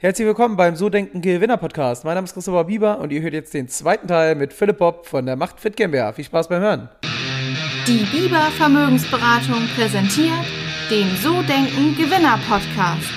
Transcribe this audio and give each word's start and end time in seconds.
Herzlich 0.00 0.28
willkommen 0.28 0.56
beim 0.56 0.76
So 0.76 0.90
Denken 0.90 1.22
Gewinner 1.22 1.56
Podcast. 1.56 2.04
Mein 2.04 2.14
Name 2.14 2.24
ist 2.26 2.32
Christopher 2.32 2.62
Bieber 2.62 3.00
und 3.00 3.10
ihr 3.10 3.20
hört 3.20 3.34
jetzt 3.34 3.52
den 3.52 3.66
zweiten 3.66 4.06
Teil 4.06 4.36
mit 4.36 4.52
Philipp 4.52 4.78
Bob 4.78 5.06
von 5.06 5.26
der 5.26 5.34
Macht 5.34 5.58
Fit 5.58 5.76
GmbH. 5.76 6.12
Viel 6.12 6.24
Spaß 6.24 6.48
beim 6.48 6.62
Hören. 6.62 6.88
Die 7.84 8.04
Bieber 8.16 8.42
Vermögensberatung 8.56 9.66
präsentiert 9.74 10.44
den 10.88 11.08
So 11.16 11.42
Denken 11.42 11.96
Gewinner 11.96 12.38
Podcast. 12.48 13.08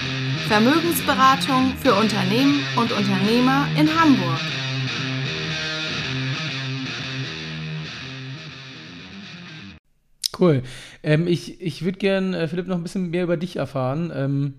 Vermögensberatung 0.47 1.71
für 1.83 1.93
Unternehmen 1.93 2.61
und 2.75 2.91
Unternehmer 2.91 3.67
in 3.79 3.87
Hamburg. 3.87 4.39
Cool. 10.39 10.63
Ähm, 11.03 11.27
ich 11.27 11.61
ich 11.61 11.85
würde 11.85 11.99
gerne, 11.99 12.35
äh, 12.39 12.47
Philipp, 12.47 12.65
noch 12.65 12.77
ein 12.77 12.81
bisschen 12.81 13.11
mehr 13.11 13.25
über 13.25 13.37
dich 13.37 13.57
erfahren. 13.57 14.11
Ähm, 14.15 14.55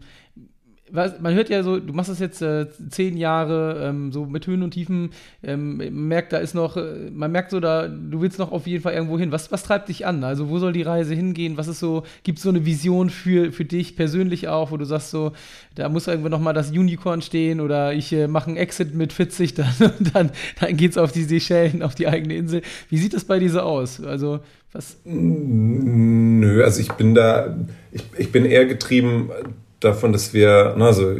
man 0.92 1.34
hört 1.34 1.48
ja 1.48 1.62
so, 1.62 1.80
du 1.80 1.92
machst 1.92 2.10
das 2.10 2.18
jetzt 2.18 2.42
äh, 2.42 2.66
zehn 2.90 3.16
Jahre, 3.16 3.88
ähm, 3.88 4.12
so 4.12 4.26
mit 4.26 4.46
Höhen 4.46 4.62
und 4.62 4.72
Tiefen, 4.72 5.10
ähm, 5.42 5.78
man 5.78 6.08
merkt, 6.08 6.32
da 6.32 6.38
ist 6.38 6.54
noch, 6.54 6.76
äh, 6.76 7.10
man 7.10 7.32
merkt 7.32 7.50
so, 7.50 7.60
da, 7.60 7.88
du 7.88 8.20
willst 8.20 8.38
noch 8.38 8.52
auf 8.52 8.66
jeden 8.66 8.82
Fall 8.82 8.92
irgendwo 8.92 9.18
hin. 9.18 9.32
Was, 9.32 9.50
was 9.50 9.62
treibt 9.62 9.88
dich 9.88 10.06
an? 10.06 10.22
Also, 10.22 10.50
wo 10.50 10.58
soll 10.58 10.72
die 10.72 10.82
Reise 10.82 11.14
hingehen? 11.14 11.56
Was 11.56 11.68
ist 11.68 11.80
so, 11.80 12.04
gibt 12.24 12.38
es 12.38 12.44
so 12.44 12.50
eine 12.50 12.66
Vision 12.66 13.08
für, 13.10 13.52
für 13.52 13.64
dich 13.64 13.96
persönlich 13.96 14.48
auch, 14.48 14.70
wo 14.70 14.76
du 14.76 14.84
sagst 14.84 15.10
so, 15.10 15.32
da 15.74 15.88
muss 15.88 16.06
irgendwo 16.06 16.28
nochmal 16.28 16.54
das 16.54 16.70
Unicorn 16.70 17.22
stehen 17.22 17.60
oder 17.60 17.94
ich 17.94 18.12
äh, 18.12 18.28
mache 18.28 18.48
einen 18.48 18.56
Exit 18.58 18.94
mit 18.94 19.12
40, 19.12 19.54
dann, 19.54 19.72
dann, 20.12 20.30
dann 20.60 20.76
geht 20.76 20.92
es 20.92 20.98
auf 20.98 21.12
die 21.12 21.24
Seychellen, 21.24 21.82
auf 21.82 21.94
die 21.94 22.06
eigene 22.06 22.34
Insel. 22.34 22.62
Wie 22.90 22.98
sieht 22.98 23.14
das 23.14 23.24
bei 23.24 23.38
dir 23.38 23.50
so 23.50 23.60
aus? 23.60 24.02
Also, 24.02 24.40
was? 24.72 24.98
Nö, 25.04 26.64
also 26.64 26.80
ich 26.80 26.92
bin 26.92 27.14
da, 27.14 27.56
ich, 27.90 28.04
ich 28.16 28.32
bin 28.32 28.44
eher 28.44 28.66
getrieben 28.66 29.30
davon, 29.84 30.12
dass 30.12 30.32
wir, 30.32 30.74
na, 30.76 30.86
also 30.86 31.14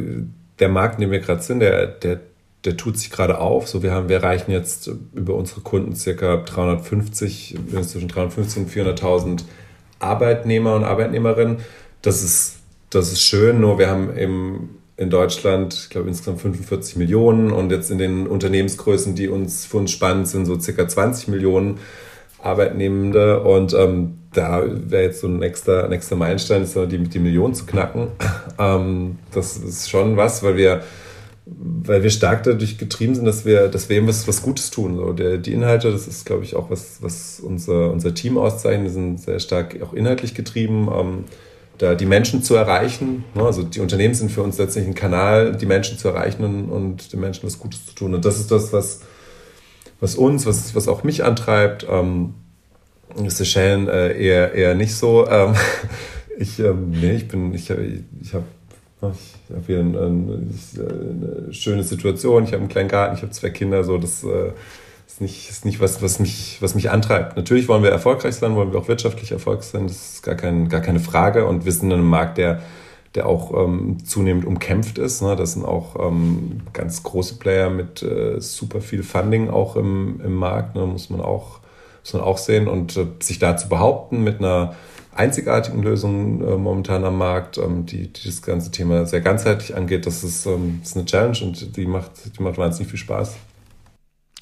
der 0.59 0.69
Markt, 0.69 0.95
in 0.95 1.01
dem 1.01 1.11
wir 1.11 1.19
gerade 1.19 1.41
sind, 1.41 1.59
der, 1.59 1.87
der, 1.87 2.19
der 2.65 2.77
tut 2.77 2.97
sich 2.97 3.09
gerade 3.09 3.39
auf. 3.39 3.67
So, 3.67 3.83
wir 3.83 3.91
haben, 3.91 4.09
wir 4.09 4.17
erreichen 4.17 4.51
jetzt 4.51 4.89
über 5.13 5.35
unsere 5.35 5.61
Kunden 5.61 5.95
circa 5.95 6.37
350, 6.37 7.57
zwischen 7.81 8.07
350 8.07 8.63
und 8.63 8.71
400.000 8.71 9.43
Arbeitnehmer 9.99 10.75
und 10.75 10.83
Arbeitnehmerinnen. 10.83 11.57
Das 12.01 12.23
ist, 12.23 12.57
das 12.89 13.11
ist 13.11 13.21
schön, 13.21 13.59
nur 13.59 13.79
wir 13.79 13.89
haben 13.89 14.15
eben 14.17 14.79
in 14.95 15.09
Deutschland, 15.09 15.73
ich 15.73 15.89
glaube, 15.89 16.07
insgesamt 16.07 16.41
45 16.41 16.97
Millionen 16.97 17.51
und 17.51 17.71
jetzt 17.71 17.89
in 17.89 17.97
den 17.97 18.27
Unternehmensgrößen, 18.27 19.15
die 19.15 19.27
uns 19.27 19.65
für 19.65 19.77
uns 19.77 19.91
spannend 19.91 20.27
sind, 20.27 20.45
so 20.45 20.59
circa 20.59 20.87
20 20.87 21.29
Millionen 21.29 21.79
Arbeitnehmende 22.41 23.41
und 23.41 23.73
ähm, 23.73 24.19
da 24.33 24.63
wäre 24.65 25.03
jetzt 25.03 25.21
so 25.21 25.27
ein 25.27 25.37
nächster, 25.37 25.87
nächster 25.87 26.15
Meilenstein, 26.15 26.63
ist 26.63 26.75
die, 26.75 26.97
die 26.97 27.19
Million 27.19 27.53
zu 27.53 27.65
knacken. 27.65 28.07
Ähm, 28.59 29.17
das 29.31 29.57
ist 29.57 29.89
schon 29.89 30.15
was, 30.15 30.43
weil 30.43 30.57
wir, 30.57 30.83
weil 31.45 32.03
wir 32.03 32.09
stark 32.09 32.43
dadurch 32.43 32.77
getrieben 32.77 33.15
sind, 33.15 33.25
dass 33.25 33.45
wir, 33.45 33.67
dass 33.67 33.89
wir 33.89 33.97
eben 33.97 34.07
was, 34.07 34.27
was 34.27 34.41
Gutes 34.41 34.69
tun. 34.69 34.95
So, 34.95 35.13
der, 35.13 35.37
die 35.37 35.53
Inhalte, 35.53 35.91
das 35.91 36.07
ist, 36.07 36.25
glaube 36.25 36.43
ich, 36.43 36.55
auch 36.55 36.69
was, 36.69 37.01
was 37.01 37.39
unser, 37.39 37.91
unser 37.91 38.13
Team 38.13 38.37
auszeichnet. 38.37 38.83
Wir 38.83 38.91
sind 38.91 39.19
sehr 39.19 39.39
stark 39.39 39.81
auch 39.81 39.93
inhaltlich 39.93 40.35
getrieben. 40.35 40.87
Ähm, 40.93 41.23
da 41.77 41.95
die 41.95 42.05
Menschen 42.05 42.43
zu 42.43 42.55
erreichen. 42.55 43.25
Ne? 43.33 43.43
Also 43.43 43.63
die 43.63 43.79
Unternehmen 43.79 44.13
sind 44.13 44.31
für 44.31 44.43
uns 44.43 44.57
letztlich 44.57 44.85
ein 44.85 44.93
Kanal, 44.93 45.55
die 45.55 45.65
Menschen 45.65 45.97
zu 45.97 46.07
erreichen 46.09 46.43
und, 46.43 46.69
und 46.69 47.13
den 47.13 47.19
Menschen 47.19 47.45
was 47.45 47.59
Gutes 47.59 47.85
zu 47.87 47.95
tun. 47.95 48.13
Und 48.13 48.25
das 48.25 48.39
ist 48.39 48.51
das, 48.51 48.71
was, 48.71 49.01
was 49.99 50.15
uns, 50.15 50.45
was, 50.45 50.75
was 50.75 50.87
auch 50.87 51.03
mich 51.03 51.23
antreibt. 51.23 51.85
Ähm, 51.89 52.35
Seychellen 53.29 53.87
äh, 53.87 54.17
eher, 54.17 54.53
eher 54.53 54.75
nicht 54.75 54.95
so. 54.95 55.27
Ähm, 55.27 55.53
ich, 56.37 56.59
ähm, 56.59 56.91
nee, 56.91 57.13
ich 57.13 57.27
bin, 57.27 57.53
ich, 57.53 57.69
ich 57.69 58.33
habe 58.33 58.45
ich 59.11 59.55
hab 59.55 59.65
hier 59.65 59.79
ein, 59.79 59.95
ein, 59.95 60.59
eine 60.77 61.53
schöne 61.53 61.83
Situation, 61.83 62.43
ich 62.43 62.53
habe 62.53 62.61
einen 62.61 62.69
kleinen 62.69 62.89
Garten, 62.89 63.15
ich 63.15 63.21
habe 63.21 63.31
zwei 63.31 63.49
Kinder, 63.49 63.83
so 63.83 63.97
das 63.97 64.23
äh, 64.23 64.51
ist 65.07 65.21
nicht, 65.21 65.49
ist 65.49 65.65
nicht 65.65 65.79
was, 65.79 66.01
was 66.01 66.19
mich, 66.19 66.57
was 66.61 66.75
mich 66.75 66.89
antreibt. 66.89 67.35
Natürlich 67.35 67.67
wollen 67.67 67.83
wir 67.83 67.91
erfolgreich 67.91 68.35
sein, 68.35 68.55
wollen 68.55 68.71
wir 68.71 68.79
auch 68.79 68.87
wirtschaftlich 68.87 69.31
erfolgreich 69.31 69.65
sein, 69.65 69.87
das 69.87 70.13
ist 70.13 70.23
gar, 70.23 70.35
kein, 70.35 70.69
gar 70.69 70.81
keine 70.81 70.99
Frage 70.99 71.45
und 71.45 71.65
wir 71.65 71.71
sind 71.71 71.91
in 71.91 71.99
einem 71.99 72.09
Markt, 72.09 72.37
der, 72.37 72.61
der 73.15 73.27
auch 73.27 73.53
ähm, 73.65 74.03
zunehmend 74.05 74.45
umkämpft 74.45 74.97
ist. 74.97 75.21
Ne? 75.21 75.35
Das 75.35 75.53
sind 75.53 75.65
auch 75.65 75.95
ähm, 75.99 76.61
ganz 76.71 77.03
große 77.03 77.35
Player 77.35 77.69
mit 77.69 78.01
äh, 78.01 78.39
super 78.39 78.81
viel 78.81 79.03
Funding 79.03 79.49
auch 79.49 79.75
im, 79.75 80.21
im 80.23 80.33
Markt, 80.33 80.75
ne? 80.75 80.85
muss 80.85 81.09
man 81.09 81.21
auch 81.21 81.59
muss 82.03 82.13
man 82.13 82.21
auch 82.21 82.37
sehen. 82.37 82.67
Und 82.67 82.95
äh, 82.97 83.07
sich 83.19 83.39
da 83.39 83.57
zu 83.57 83.69
behaupten 83.69 84.23
mit 84.23 84.39
einer 84.39 84.75
einzigartigen 85.15 85.83
Lösung 85.83 86.41
äh, 86.41 86.57
momentan 86.57 87.03
am 87.03 87.17
Markt, 87.17 87.57
ähm, 87.57 87.85
die, 87.85 88.11
die 88.11 88.25
das 88.25 88.41
ganze 88.41 88.71
Thema 88.71 89.05
sehr 89.05 89.21
ganzheitlich 89.21 89.75
angeht, 89.75 90.05
das 90.05 90.23
ist, 90.23 90.45
ähm, 90.45 90.79
ist 90.83 90.95
eine 90.95 91.05
Challenge 91.05 91.37
und 91.43 91.77
die 91.77 91.85
macht, 91.85 92.11
die 92.37 92.43
macht 92.43 92.57
wahnsinnig 92.57 92.89
viel 92.89 92.99
Spaß. 92.99 93.35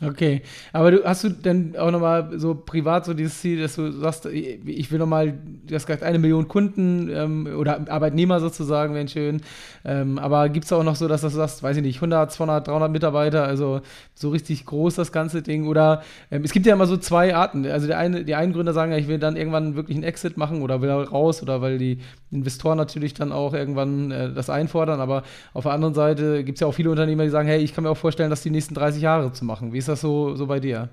Okay, 0.04 0.42
aber 0.74 0.90
du 0.90 1.04
hast 1.04 1.24
du 1.24 1.30
denn 1.30 1.76
auch 1.78 1.92
nochmal 1.92 2.40
so 2.40 2.56
privat 2.56 3.06
so 3.06 3.14
dieses 3.14 3.40
Ziel, 3.40 3.62
dass 3.62 3.76
du 3.76 3.92
sagst, 3.92 4.26
ich 4.26 4.92
will 4.92 4.98
nochmal, 4.98 5.32
du 5.68 5.76
hast 5.76 5.86
gesagt, 5.86 6.02
eine 6.02 6.18
Million 6.18 6.48
Kunden 6.48 7.08
ähm, 7.14 7.48
oder 7.56 7.86
Arbeitnehmer 7.88 8.40
sozusagen, 8.40 8.96
wären 8.96 9.08
schön. 9.08 9.42
Ähm, 9.86 10.18
aber 10.18 10.50
gibt 10.50 10.66
es 10.66 10.74
auch 10.74 10.84
noch 10.84 10.96
so, 10.96 11.08
dass 11.08 11.22
du 11.22 11.30
sagst, 11.30 11.62
weiß 11.62 11.78
ich 11.78 11.84
nicht, 11.84 11.98
100, 11.98 12.32
200, 12.32 12.68
300 12.68 12.92
Mitarbeiter, 12.92 13.44
also 13.44 13.82
so 14.16 14.30
richtig 14.32 14.66
groß 14.66 14.96
das 14.96 15.12
ganze 15.12 15.44
Ding? 15.44 15.68
Oder 15.68 16.02
ähm, 16.32 16.44
es 16.44 16.52
gibt 16.52 16.66
ja 16.66 16.74
immer 16.74 16.88
so 16.88 16.98
zwei 16.98 17.36
Arten. 17.36 17.68
Also 17.68 17.86
der 17.86 18.00
eine, 18.00 18.26
die 18.26 18.34
einen 18.34 18.54
Gründer 18.54 18.74
sagen 18.74 18.92
ja, 18.92 18.98
ich 18.98 19.08
will 19.08 19.20
dann 19.20 19.36
irgendwann 19.36 19.76
wirklich 19.76 19.98
einen 19.98 20.04
Exit 20.04 20.36
machen 20.36 20.64
oder 20.64 20.82
will 20.82 20.90
raus 20.90 21.44
oder 21.44 21.62
weil 21.62 21.78
die 21.78 22.00
Investoren 22.32 22.78
natürlich 22.78 23.14
dann 23.14 23.32
auch 23.32 23.54
irgendwann 23.54 24.10
äh, 24.10 24.34
das 24.34 24.50
einfordern. 24.50 25.00
Aber 25.00 25.22
auf 25.54 25.64
der 25.64 25.74
anderen 25.74 25.94
Seite 25.94 26.44
gibt 26.44 26.56
es 26.56 26.62
ja 26.62 26.68
auch 26.68 26.74
viele 26.74 26.90
Unternehmer, 26.90 27.24
die 27.24 27.30
sagen, 27.30 27.48
hey, 27.48 27.62
ich 27.62 27.76
kann 27.76 27.84
mir 27.84 27.92
auch 27.92 27.98
vorstellen, 27.98 28.32
das 28.32 28.42
die 28.42 28.50
nächsten 28.50 28.74
30 28.74 29.02
Jahre 29.02 29.32
zu 29.32 29.46
machen. 29.46 29.74
Wie 29.74 29.78
ist 29.78 29.91
das 29.91 29.91
so, 29.96 30.36
so 30.36 30.48
bei 30.48 30.60
dir? 30.60 30.90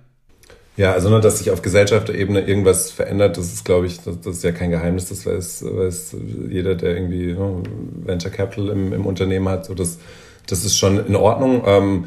Ja, 0.78 0.92
also 0.92 1.10
nur, 1.10 1.20
dass 1.20 1.38
sich 1.38 1.50
auf 1.50 1.60
Gesellschaftsebene 1.60 2.40
irgendwas 2.40 2.92
verändert, 2.92 3.36
das 3.36 3.52
ist, 3.52 3.64
glaube 3.64 3.86
ich, 3.86 4.00
das, 4.00 4.20
das, 4.20 4.36
ist 4.36 4.44
ja 4.44 4.52
kein 4.52 4.70
Geheimnis, 4.70 5.08
das 5.08 5.26
weiß, 5.26 5.64
weiß 5.64 6.16
jeder, 6.48 6.76
der 6.76 6.94
irgendwie 6.94 7.32
no, 7.32 7.64
Venture 8.04 8.30
Capital 8.30 8.68
im, 8.68 8.92
im, 8.92 9.04
Unternehmen 9.04 9.48
hat. 9.48 9.66
So 9.66 9.74
das, 9.74 9.98
das 10.46 10.64
ist 10.64 10.78
schon 10.78 11.04
in 11.04 11.16
Ordnung. 11.16 11.64
Ähm, 11.66 12.04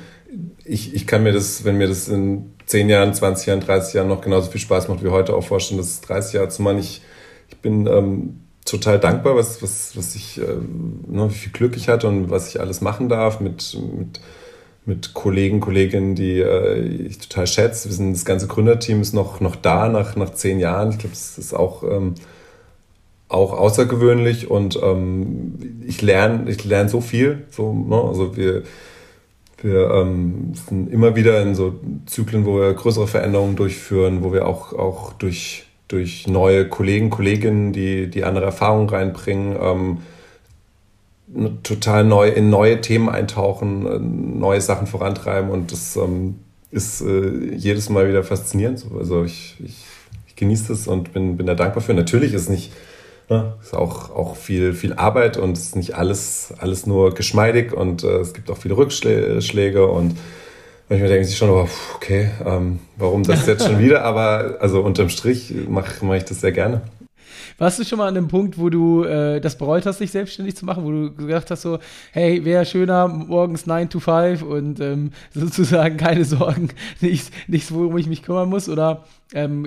ich, 0.64 0.94
ich 0.94 1.06
kann 1.06 1.24
mir 1.24 1.34
das, 1.34 1.66
wenn 1.66 1.78
mir 1.78 1.90
das 1.90 2.08
in 2.08 2.54
10 2.66 2.88
Jahren, 2.88 3.14
20 3.14 3.48
Jahren, 3.48 3.60
30 3.60 3.94
Jahren 3.94 4.08
noch 4.08 4.22
genauso 4.22 4.50
viel 4.50 4.62
Spaß 4.62 4.88
macht 4.88 5.04
wie 5.04 5.10
heute, 5.10 5.36
auch 5.36 5.44
vorstellen, 5.44 5.78
dass 5.78 5.90
es 5.90 6.02
30 6.02 6.36
Jahre 6.36 6.48
zu 6.48 6.62
machen. 6.62 6.80
Ich, 6.80 7.02
ich 7.50 7.58
bin 7.58 7.88
ähm, 7.88 8.40
total 8.64 9.00
dankbar, 9.00 9.36
was, 9.36 9.62
was, 9.62 9.98
was 9.98 10.16
ich, 10.16 10.38
ähm, 10.38 11.04
ne, 11.08 11.30
wie 11.30 11.36
viel 11.36 11.52
Glück 11.52 11.76
ich 11.76 11.90
hatte 11.90 12.08
und 12.08 12.30
was 12.30 12.48
ich 12.48 12.62
alles 12.62 12.80
machen 12.80 13.10
darf 13.10 13.42
mit, 13.42 13.78
mit 13.98 14.22
mit 14.86 15.14
Kollegen, 15.14 15.60
Kolleginnen, 15.60 16.16
die 16.16 16.40
äh, 16.40 16.80
ich 16.80 17.20
total 17.20 17.48
schätze. 17.48 17.90
Wir 17.90 17.96
sind 17.96 18.14
das 18.14 18.26
ganze 18.26 18.48
Gründerteam 18.48 19.02
ist 19.02 19.14
noch, 19.14 19.40
noch 19.40 19.56
da 19.56 19.90
nach, 19.90 20.16
nach 20.16 20.32
zehn 20.32 20.60
Jahren. 20.60 20.90
Ich 20.92 20.98
glaube, 20.98 21.14
das 21.14 21.38
ist 21.38 21.54
auch, 21.54 21.84
ähm, 21.84 22.16
auch 23.28 23.54
außergewöhnlich 23.54 24.50
und 24.50 24.80
ähm, 24.82 25.84
ich 25.88 26.02
lerne 26.02 26.50
ich 26.50 26.64
lerne 26.66 26.90
so 26.90 27.00
viel. 27.00 27.44
So, 27.52 27.74
ne? 27.74 28.02
Also 28.02 28.36
wir, 28.36 28.64
wir 29.62 29.92
ähm, 29.92 30.54
sind 30.68 30.92
immer 30.92 31.16
wieder 31.16 31.42
in 31.42 31.54
so 31.54 31.80
Zyklen, 32.08 32.46
wo 32.46 32.60
wir 32.60 32.74
größere 32.74 33.08
Veränderungen 33.08 33.56
durchführen, 33.56 34.24
wo 34.24 34.34
wir 34.34 34.48
auch, 34.48 34.74
auch 34.74 35.14
durch, 35.14 35.66
durch 35.88 36.28
neue 36.28 36.68
Kollegen, 36.68 37.12
Kolleginnen, 37.12 37.72
die, 37.72 38.10
die 38.10 38.24
andere 38.24 38.46
Erfahrungen 38.46 38.90
reinbringen, 38.90 39.56
ähm, 39.62 39.98
total 41.64 42.04
neu 42.04 42.30
in 42.30 42.50
neue 42.50 42.82
Themen 42.82 43.10
eintauchen, 43.10 43.86
äh, 43.86 44.00
neue 44.00 44.62
Sachen 44.62 44.88
vorantreiben 44.88 45.50
und 45.50 45.72
das 45.72 45.96
ähm, 45.96 46.40
ist 46.72 47.02
äh, 47.02 47.54
jedes 47.56 47.90
Mal 47.90 48.08
wieder 48.08 48.24
faszinierend. 48.24 48.86
Also 48.98 49.24
ich, 49.24 49.56
ich, 49.64 49.86
ich 50.28 50.36
genieße 50.36 50.70
das 50.70 50.88
und 50.88 51.14
bin, 51.14 51.38
bin 51.38 51.46
da 51.46 51.56
dankbar 51.56 51.82
für. 51.82 51.94
Natürlich 51.94 52.34
ist 52.34 52.50
nicht, 52.50 52.72
ne, 53.30 53.54
ist 53.62 53.76
auch, 53.76 54.10
auch 54.16 54.36
viel, 54.36 54.74
viel 54.74 54.94
Arbeit 54.94 55.38
und 55.38 55.58
es 55.58 55.66
ist 55.66 55.76
nicht 55.76 55.96
alles, 55.96 56.54
alles 56.58 56.86
nur 56.86 57.14
geschmeidig 57.14 57.74
und 57.74 58.04
äh, 58.04 58.20
es 58.20 58.34
gibt 58.34 58.50
auch 58.50 58.58
viele 58.58 58.78
Rückschläge 58.78 59.88
und 59.88 60.18
manchmal 60.90 61.10
denke 61.10 61.28
ich 61.28 61.38
schon, 61.38 61.50
oh, 61.50 61.68
okay, 61.96 62.32
ähm, 62.46 62.80
warum 62.98 63.24
das 63.24 63.46
jetzt 63.48 63.66
schon 63.66 63.80
wieder? 63.80 64.04
Aber 64.04 64.58
also 64.60 64.82
unterm 64.82 65.10
Strich 65.10 65.54
mache 65.68 66.06
mach 66.06 66.16
ich 66.16 66.26
das 66.26 66.42
sehr 66.42 66.52
gerne. 66.52 66.82
Warst 67.58 67.80
du 67.80 67.84
schon 67.84 67.98
mal 67.98 68.08
an 68.08 68.16
dem 68.16 68.28
Punkt, 68.28 68.58
wo 68.58 68.70
du 68.70 69.04
äh, 69.04 69.40
das 69.40 69.58
bereut 69.58 69.86
hast, 69.86 70.00
dich 70.00 70.12
selbstständig 70.12 70.56
zu 70.56 70.66
machen, 70.66 70.84
wo 70.84 70.92
du 70.92 71.14
gedacht 71.14 71.50
hast, 71.52 71.62
so, 71.62 71.80
hey, 72.12 72.44
wäre 72.46 72.66
schöner, 72.66 73.08
morgens 73.08 73.66
9 73.66 73.90
to 73.90 74.00
5 74.00 74.42
und 74.42 74.80
ähm, 74.80 75.12
sozusagen 75.34 75.98
keine 75.98 76.26
Sorgen, 76.26 76.70
nichts, 77.02 77.32
nichts, 77.48 77.72
worum 77.74 77.98
ich 77.98 78.08
mich 78.08 78.24
kümmern 78.24 78.50
muss? 78.50 78.70
Oder 78.70 79.06
ähm, 79.34 79.66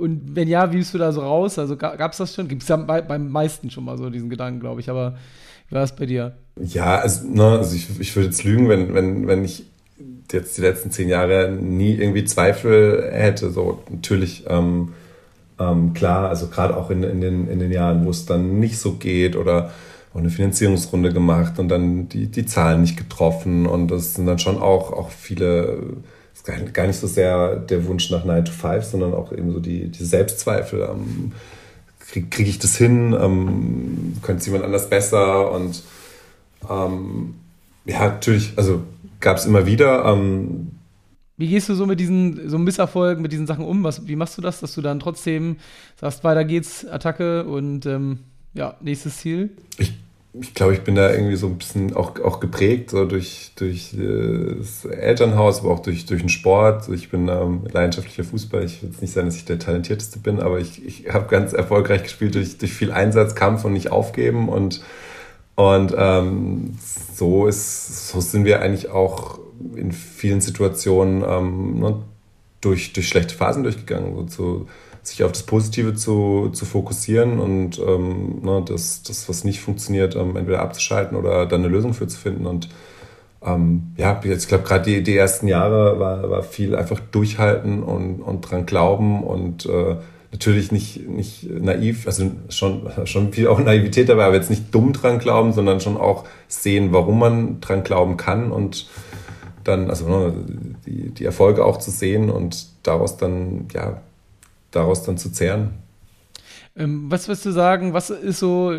und 0.00 0.36
wenn 0.36 0.48
ja, 0.48 0.72
wie 0.72 0.78
bist 0.78 0.94
du 0.94 0.98
da 0.98 1.12
so 1.12 1.20
raus? 1.20 1.58
Also 1.58 1.76
gab 1.76 2.12
es 2.12 2.18
das 2.18 2.34
schon? 2.34 2.48
Gibt 2.48 2.62
es 2.62 2.68
ja 2.68 2.76
bei, 2.76 3.02
beim 3.02 3.30
meisten 3.30 3.70
schon 3.70 3.84
mal 3.84 3.98
so 3.98 4.10
diesen 4.10 4.30
Gedanken, 4.30 4.60
glaube 4.60 4.80
ich, 4.80 4.90
aber 4.90 5.16
wie 5.68 5.74
war 5.74 5.82
es 5.82 5.94
bei 5.94 6.06
dir? 6.06 6.36
Ja, 6.60 6.98
also, 6.98 7.26
ne, 7.26 7.58
also 7.58 7.74
ich, 7.74 7.88
ich 7.98 8.14
würde 8.14 8.28
jetzt 8.28 8.44
lügen, 8.44 8.68
wenn, 8.68 8.94
wenn, 8.94 9.26
wenn 9.26 9.44
ich 9.44 9.64
jetzt 10.32 10.56
die 10.56 10.62
letzten 10.62 10.90
zehn 10.90 11.08
Jahre 11.08 11.50
nie 11.50 11.94
irgendwie 11.94 12.24
Zweifel 12.24 13.10
hätte. 13.12 13.50
So 13.50 13.82
natürlich 13.90 14.44
ähm, 14.48 14.92
ähm, 15.58 15.94
klar, 15.94 16.28
also 16.28 16.48
gerade 16.48 16.76
auch 16.76 16.90
in, 16.90 17.02
in, 17.02 17.20
den, 17.20 17.48
in 17.48 17.58
den 17.58 17.70
Jahren, 17.70 18.04
wo 18.04 18.10
es 18.10 18.26
dann 18.26 18.58
nicht 18.58 18.78
so 18.78 18.94
geht 18.94 19.36
oder 19.36 19.70
auch 20.12 20.18
eine 20.18 20.30
Finanzierungsrunde 20.30 21.12
gemacht 21.12 21.58
und 21.58 21.68
dann 21.68 22.08
die, 22.08 22.26
die 22.26 22.46
Zahlen 22.46 22.80
nicht 22.80 22.96
getroffen. 22.96 23.66
Und 23.66 23.88
das 23.88 24.14
sind 24.14 24.26
dann 24.26 24.38
schon 24.38 24.60
auch, 24.60 24.92
auch 24.92 25.10
viele, 25.10 25.96
gar 26.72 26.86
nicht 26.86 26.98
so 26.98 27.06
sehr 27.06 27.56
der 27.56 27.86
Wunsch 27.86 28.10
nach 28.10 28.24
9 28.24 28.44
to 28.44 28.52
5, 28.52 28.84
sondern 28.84 29.14
auch 29.14 29.32
eben 29.32 29.52
so 29.52 29.60
die, 29.60 29.88
die 29.88 30.04
Selbstzweifel. 30.04 30.88
Ähm, 30.90 31.32
Kriege 32.14 32.26
krieg 32.28 32.48
ich 32.48 32.58
das 32.58 32.76
hin? 32.76 33.16
Ähm, 33.18 34.14
könnte 34.22 34.40
es 34.40 34.46
jemand 34.46 34.64
anders 34.64 34.88
besser? 34.88 35.50
Und 35.50 35.82
ähm, 36.70 37.34
ja, 37.86 38.06
natürlich, 38.06 38.52
also 38.56 38.82
gab 39.20 39.38
es 39.38 39.46
immer 39.46 39.66
wieder. 39.66 40.04
Ähm, 40.04 40.70
wie 41.36 41.48
gehst 41.48 41.68
du 41.68 41.74
so 41.74 41.86
mit 41.86 42.00
diesen 42.00 42.48
so 42.48 42.58
Misserfolgen, 42.58 43.22
mit 43.22 43.32
diesen 43.32 43.46
Sachen 43.46 43.64
um? 43.64 43.82
Was, 43.84 44.06
wie 44.06 44.16
machst 44.16 44.38
du 44.38 44.42
das, 44.42 44.60
dass 44.60 44.74
du 44.74 44.82
dann 44.82 45.00
trotzdem 45.00 45.56
sagst, 46.00 46.24
weiter 46.24 46.44
geht's, 46.44 46.86
Attacke 46.86 47.44
und 47.44 47.86
ähm, 47.86 48.20
ja, 48.54 48.76
nächstes 48.80 49.18
Ziel? 49.18 49.50
Ich 49.78 49.94
ich 50.40 50.52
glaube, 50.52 50.74
ich 50.74 50.80
bin 50.80 50.96
da 50.96 51.12
irgendwie 51.12 51.36
so 51.36 51.46
ein 51.46 51.58
bisschen 51.58 51.94
auch, 51.94 52.18
auch 52.20 52.40
geprägt, 52.40 52.90
so 52.90 53.04
durch, 53.04 53.52
durch 53.54 53.94
äh, 53.94 54.56
das 54.58 54.84
Elternhaus, 54.84 55.60
aber 55.60 55.70
auch 55.70 55.78
durch, 55.78 56.06
durch 56.06 56.22
den 56.22 56.28
Sport. 56.28 56.88
Ich 56.88 57.08
bin 57.08 57.28
ähm, 57.28 57.62
leidenschaftlicher 57.70 58.24
Fußball. 58.24 58.64
Ich 58.64 58.82
will 58.82 58.90
jetzt 58.90 59.00
nicht 59.00 59.12
sagen, 59.14 59.28
dass 59.28 59.36
ich 59.36 59.44
der 59.44 59.60
Talentierteste 59.60 60.18
bin, 60.18 60.40
aber 60.40 60.58
ich, 60.58 60.84
ich 60.84 61.12
habe 61.12 61.28
ganz 61.28 61.52
erfolgreich 61.52 62.02
gespielt 62.02 62.34
durch, 62.34 62.58
durch 62.58 62.72
viel 62.72 62.90
Einsatz, 62.90 63.36
Kampf 63.36 63.64
und 63.64 63.74
nicht 63.74 63.92
aufgeben. 63.92 64.48
Und, 64.48 64.82
und 65.54 65.94
ähm, 65.96 66.78
so, 67.14 67.46
ist, 67.46 68.08
so 68.08 68.20
sind 68.20 68.44
wir 68.44 68.60
eigentlich 68.60 68.88
auch 68.90 69.38
in 69.76 69.92
vielen 69.92 70.40
Situationen 70.40 71.24
ähm, 71.26 71.80
ne, 71.80 72.02
durch, 72.60 72.92
durch 72.92 73.08
schlechte 73.08 73.34
Phasen 73.34 73.62
durchgegangen. 73.62 74.14
So 74.14 74.22
zu, 74.24 74.68
sich 75.02 75.22
auf 75.22 75.32
das 75.32 75.42
Positive 75.42 75.94
zu, 75.94 76.50
zu 76.52 76.64
fokussieren 76.64 77.38
und 77.38 77.78
ähm, 77.78 78.40
ne, 78.42 78.62
das, 78.66 79.02
das, 79.02 79.28
was 79.28 79.44
nicht 79.44 79.60
funktioniert, 79.60 80.16
ähm, 80.16 80.36
entweder 80.36 80.60
abzuschalten 80.60 81.16
oder 81.16 81.46
dann 81.46 81.60
eine 81.60 81.68
Lösung 81.68 81.94
für 81.94 82.06
zu 82.06 82.18
finden. 82.18 82.46
Und 82.46 82.68
ähm, 83.44 83.92
ja, 83.96 84.20
ich 84.24 84.48
glaube, 84.48 84.64
gerade 84.64 84.84
die, 84.84 85.02
die 85.02 85.16
ersten 85.16 85.46
Jahre 85.46 85.98
war, 85.98 86.30
war 86.30 86.42
viel 86.42 86.74
einfach 86.74 87.00
durchhalten 87.00 87.82
und, 87.82 88.20
und 88.20 88.40
dran 88.40 88.64
glauben 88.64 89.22
und 89.22 89.66
äh, 89.66 89.96
natürlich 90.32 90.72
nicht, 90.72 91.06
nicht 91.08 91.48
naiv, 91.48 92.06
also 92.06 92.30
schon, 92.48 92.90
schon 93.04 93.32
viel 93.32 93.46
auch 93.46 93.60
Naivität 93.60 94.08
dabei, 94.08 94.24
aber 94.24 94.36
jetzt 94.36 94.50
nicht 94.50 94.74
dumm 94.74 94.92
dran 94.94 95.18
glauben, 95.18 95.52
sondern 95.52 95.80
schon 95.80 95.98
auch 95.98 96.24
sehen, 96.48 96.92
warum 96.92 97.18
man 97.18 97.60
dran 97.60 97.84
glauben 97.84 98.16
kann 98.16 98.50
und 98.50 98.86
dann, 99.64 99.90
also 99.90 100.08
ne, 100.08 100.34
die, 100.86 101.10
die 101.10 101.24
Erfolge 101.24 101.64
auch 101.64 101.78
zu 101.78 101.90
sehen 101.90 102.30
und 102.30 102.66
daraus 102.82 103.16
dann, 103.16 103.66
ja, 103.72 104.00
daraus 104.70 105.02
dann 105.02 105.18
zu 105.18 105.30
zehren. 105.30 105.70
Ähm, 106.76 107.10
was 107.10 107.28
würdest 107.28 107.46
du 107.46 107.52
sagen, 107.52 107.92
was 107.92 108.10
ist 108.10 108.40
so 108.40 108.72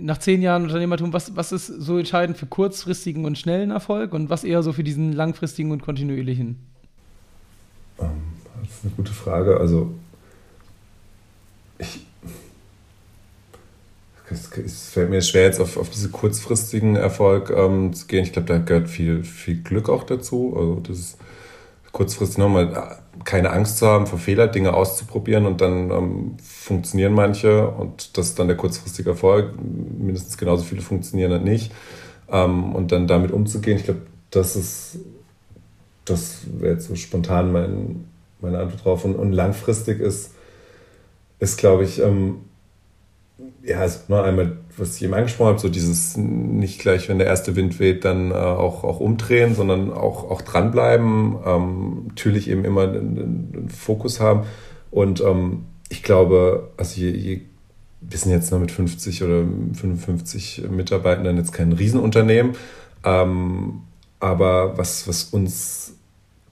nach 0.00 0.18
zehn 0.18 0.42
Jahren 0.42 0.62
Unternehmertum, 0.62 1.12
was, 1.12 1.34
was 1.34 1.52
ist 1.52 1.66
so 1.66 1.98
entscheidend 1.98 2.38
für 2.38 2.46
kurzfristigen 2.46 3.24
und 3.24 3.36
schnellen 3.36 3.70
Erfolg 3.70 4.12
und 4.12 4.30
was 4.30 4.44
eher 4.44 4.62
so 4.62 4.72
für 4.72 4.84
diesen 4.84 5.12
langfristigen 5.12 5.72
und 5.72 5.82
kontinuierlichen? 5.82 6.56
Ähm, 7.98 8.08
das 8.62 8.76
ist 8.76 8.84
eine 8.84 8.92
gute 8.94 9.12
Frage. 9.12 9.58
Also 9.58 9.92
ich, 11.78 12.05
es 14.30 14.88
fällt 14.88 15.10
mir 15.10 15.22
schwer, 15.22 15.44
jetzt 15.44 15.60
auf, 15.60 15.76
auf 15.76 15.88
diesen 15.90 16.10
kurzfristigen 16.10 16.96
Erfolg 16.96 17.50
ähm, 17.50 17.92
zu 17.92 18.06
gehen. 18.06 18.24
Ich 18.24 18.32
glaube, 18.32 18.48
da 18.48 18.58
gehört 18.58 18.88
viel, 18.88 19.22
viel 19.22 19.62
Glück 19.62 19.88
auch 19.88 20.02
dazu. 20.02 20.54
Also 20.56 20.80
das 20.80 20.98
ist 20.98 21.18
kurzfristig 21.92 22.38
nochmal 22.38 22.98
keine 23.24 23.50
Angst 23.50 23.78
zu 23.78 23.86
haben 23.86 24.06
vor 24.06 24.18
Fehler, 24.18 24.48
Dinge 24.48 24.74
auszuprobieren 24.74 25.46
und 25.46 25.60
dann 25.60 25.90
ähm, 25.90 26.36
funktionieren 26.42 27.14
manche 27.14 27.68
und 27.68 28.16
das 28.18 28.28
ist 28.28 28.38
dann 28.38 28.48
der 28.48 28.56
kurzfristige 28.56 29.10
Erfolg. 29.10 29.54
Mindestens 29.98 30.36
genauso 30.36 30.64
viele 30.64 30.82
funktionieren 30.82 31.30
dann 31.30 31.44
nicht. 31.44 31.72
Ähm, 32.30 32.74
und 32.74 32.92
dann 32.92 33.06
damit 33.06 33.30
umzugehen, 33.30 33.78
ich 33.78 33.84
glaube, 33.84 34.02
das 34.30 34.56
ist, 34.56 34.98
das 36.04 36.40
wäre 36.58 36.74
jetzt 36.74 36.88
so 36.88 36.96
spontan 36.96 37.52
mein, 37.52 38.04
meine 38.40 38.58
Antwort 38.58 38.84
drauf. 38.84 39.04
Und, 39.04 39.14
und 39.14 39.32
langfristig 39.32 40.00
ist, 40.00 40.32
ist 41.38 41.58
glaube 41.58 41.84
ich, 41.84 42.00
ähm, 42.00 42.40
ja, 43.62 43.80
also 43.80 44.00
nur 44.08 44.22
ne, 44.22 44.24
einmal, 44.24 44.56
was 44.76 44.96
ich 44.96 45.02
eben 45.02 45.14
angesprochen 45.14 45.48
habe, 45.48 45.58
so 45.58 45.68
dieses 45.68 46.16
nicht 46.16 46.80
gleich, 46.80 47.08
wenn 47.08 47.18
der 47.18 47.26
erste 47.26 47.54
Wind 47.56 47.78
weht, 47.78 48.04
dann 48.04 48.30
äh, 48.30 48.34
auch, 48.34 48.82
auch 48.84 49.00
umdrehen, 49.00 49.54
sondern 49.54 49.92
auch, 49.92 50.30
auch 50.30 50.40
dranbleiben, 50.42 51.36
ähm, 51.44 52.04
natürlich 52.08 52.48
eben 52.48 52.64
immer 52.64 52.82
einen, 52.82 52.96
einen 53.54 53.68
Fokus 53.68 54.20
haben. 54.20 54.44
Und 54.90 55.20
ähm, 55.20 55.64
ich 55.88 56.02
glaube, 56.02 56.70
also 56.76 56.98
je, 56.98 57.10
je, 57.10 57.40
wir 58.00 58.18
sind 58.18 58.32
jetzt 58.32 58.50
noch 58.52 58.60
mit 58.60 58.70
50 58.70 59.22
oder 59.22 59.44
55 59.74 60.64
Mitarbeitenden 60.70 61.36
jetzt 61.36 61.52
kein 61.52 61.72
Riesenunternehmen, 61.72 62.52
ähm, 63.04 63.82
aber 64.18 64.78
was, 64.78 65.06
was 65.08 65.24
uns 65.24 65.95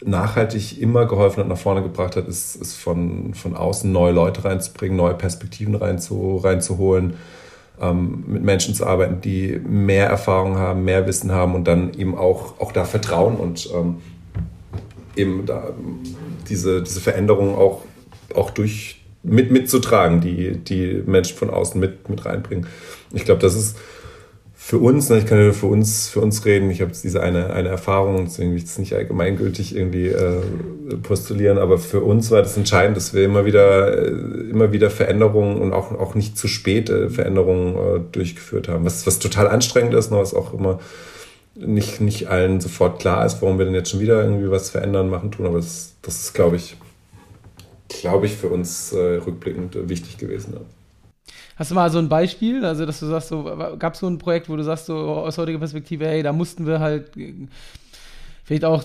nachhaltig 0.06 0.80
immer 0.80 1.06
geholfen 1.06 1.40
hat, 1.40 1.48
nach 1.48 1.58
vorne 1.58 1.82
gebracht 1.82 2.16
hat, 2.16 2.28
ist, 2.28 2.56
ist 2.56 2.74
von, 2.76 3.34
von 3.34 3.56
außen 3.56 3.90
neue 3.90 4.12
Leute 4.12 4.44
reinzubringen, 4.44 4.96
neue 4.96 5.14
Perspektiven 5.14 5.74
reinzu, 5.74 6.36
reinzuholen, 6.36 7.14
ähm, 7.80 8.24
mit 8.26 8.42
Menschen 8.42 8.74
zu 8.74 8.86
arbeiten, 8.86 9.20
die 9.20 9.60
mehr 9.66 10.06
Erfahrung 10.06 10.56
haben, 10.56 10.84
mehr 10.84 11.06
Wissen 11.06 11.32
haben 11.32 11.54
und 11.54 11.64
dann 11.66 11.94
eben 11.94 12.16
auch, 12.16 12.60
auch 12.60 12.72
da 12.72 12.84
vertrauen 12.84 13.36
und 13.36 13.68
ähm, 13.74 13.96
eben 15.16 15.46
da 15.46 15.70
diese, 16.48 16.82
diese 16.82 17.00
Veränderungen 17.00 17.54
auch, 17.54 17.82
auch 18.34 18.50
durch 18.50 19.00
mit, 19.22 19.50
mitzutragen, 19.50 20.20
die, 20.20 20.58
die 20.58 21.02
Menschen 21.06 21.36
von 21.36 21.50
außen 21.50 21.80
mit, 21.80 22.08
mit 22.08 22.24
reinbringen. 22.26 22.66
Ich 23.12 23.24
glaube, 23.24 23.40
das 23.40 23.54
ist 23.54 23.78
für 24.66 24.78
uns, 24.78 25.10
ne, 25.10 25.18
ich 25.18 25.26
kann 25.26 25.44
nur 25.44 25.52
für 25.52 25.66
uns, 25.66 26.08
für 26.08 26.20
uns 26.20 26.46
reden, 26.46 26.70
ich 26.70 26.80
habe 26.80 26.90
diese 26.90 27.22
eine, 27.22 27.52
eine 27.52 27.68
Erfahrung, 27.68 28.24
deswegen 28.24 28.52
will 28.52 28.56
ich 28.56 28.64
es 28.64 28.78
nicht 28.78 28.94
allgemeingültig 28.94 29.76
irgendwie 29.76 30.06
äh, 30.06 30.40
postulieren, 31.02 31.58
aber 31.58 31.76
für 31.76 32.00
uns 32.00 32.30
war 32.30 32.40
das 32.40 32.56
entscheidend, 32.56 32.96
dass 32.96 33.12
wir 33.12 33.26
immer 33.26 33.44
wieder, 33.44 33.94
äh, 33.94 34.08
immer 34.48 34.72
wieder 34.72 34.88
Veränderungen 34.88 35.60
und 35.60 35.74
auch, 35.74 35.92
auch 35.92 36.14
nicht 36.14 36.38
zu 36.38 36.48
spät 36.48 36.88
äh, 36.88 37.10
Veränderungen 37.10 37.74
äh, 37.76 38.00
durchgeführt 38.10 38.68
haben. 38.68 38.86
Was, 38.86 39.06
was 39.06 39.18
total 39.18 39.48
anstrengend 39.48 39.92
ist, 39.92 40.10
ne, 40.10 40.16
was 40.16 40.32
auch 40.32 40.54
immer 40.54 40.80
nicht, 41.54 42.00
nicht 42.00 42.28
allen 42.30 42.62
sofort 42.62 43.00
klar 43.00 43.26
ist, 43.26 43.42
warum 43.42 43.58
wir 43.58 43.66
denn 43.66 43.74
jetzt 43.74 43.90
schon 43.90 44.00
wieder 44.00 44.24
irgendwie 44.24 44.50
was 44.50 44.70
verändern, 44.70 45.10
machen, 45.10 45.30
tun, 45.30 45.44
aber 45.44 45.58
das, 45.58 45.96
das 46.00 46.22
ist, 46.22 46.32
glaube 46.32 46.56
ich, 46.56 46.78
glaube 47.88 48.24
ich, 48.24 48.34
für 48.34 48.48
uns 48.48 48.94
äh, 48.94 49.16
rückblickend 49.16 49.90
wichtig 49.90 50.16
gewesen. 50.16 50.54
Ja. 50.54 50.60
Hast 51.56 51.70
du 51.70 51.74
mal 51.74 51.90
so 51.90 51.98
ein 51.98 52.08
Beispiel, 52.08 52.64
also 52.64 52.84
dass 52.84 53.00
du 53.00 53.06
sagst, 53.06 53.28
so, 53.28 53.44
gab 53.78 53.94
es 53.94 54.00
so 54.00 54.08
ein 54.08 54.18
Projekt, 54.18 54.48
wo 54.48 54.56
du 54.56 54.64
sagst, 54.64 54.86
so 54.86 54.96
aus 54.96 55.38
heutiger 55.38 55.58
Perspektive, 55.58 56.06
hey, 56.06 56.22
da 56.22 56.32
mussten 56.32 56.66
wir 56.66 56.80
halt 56.80 57.12
vielleicht 58.44 58.64
auch, 58.64 58.84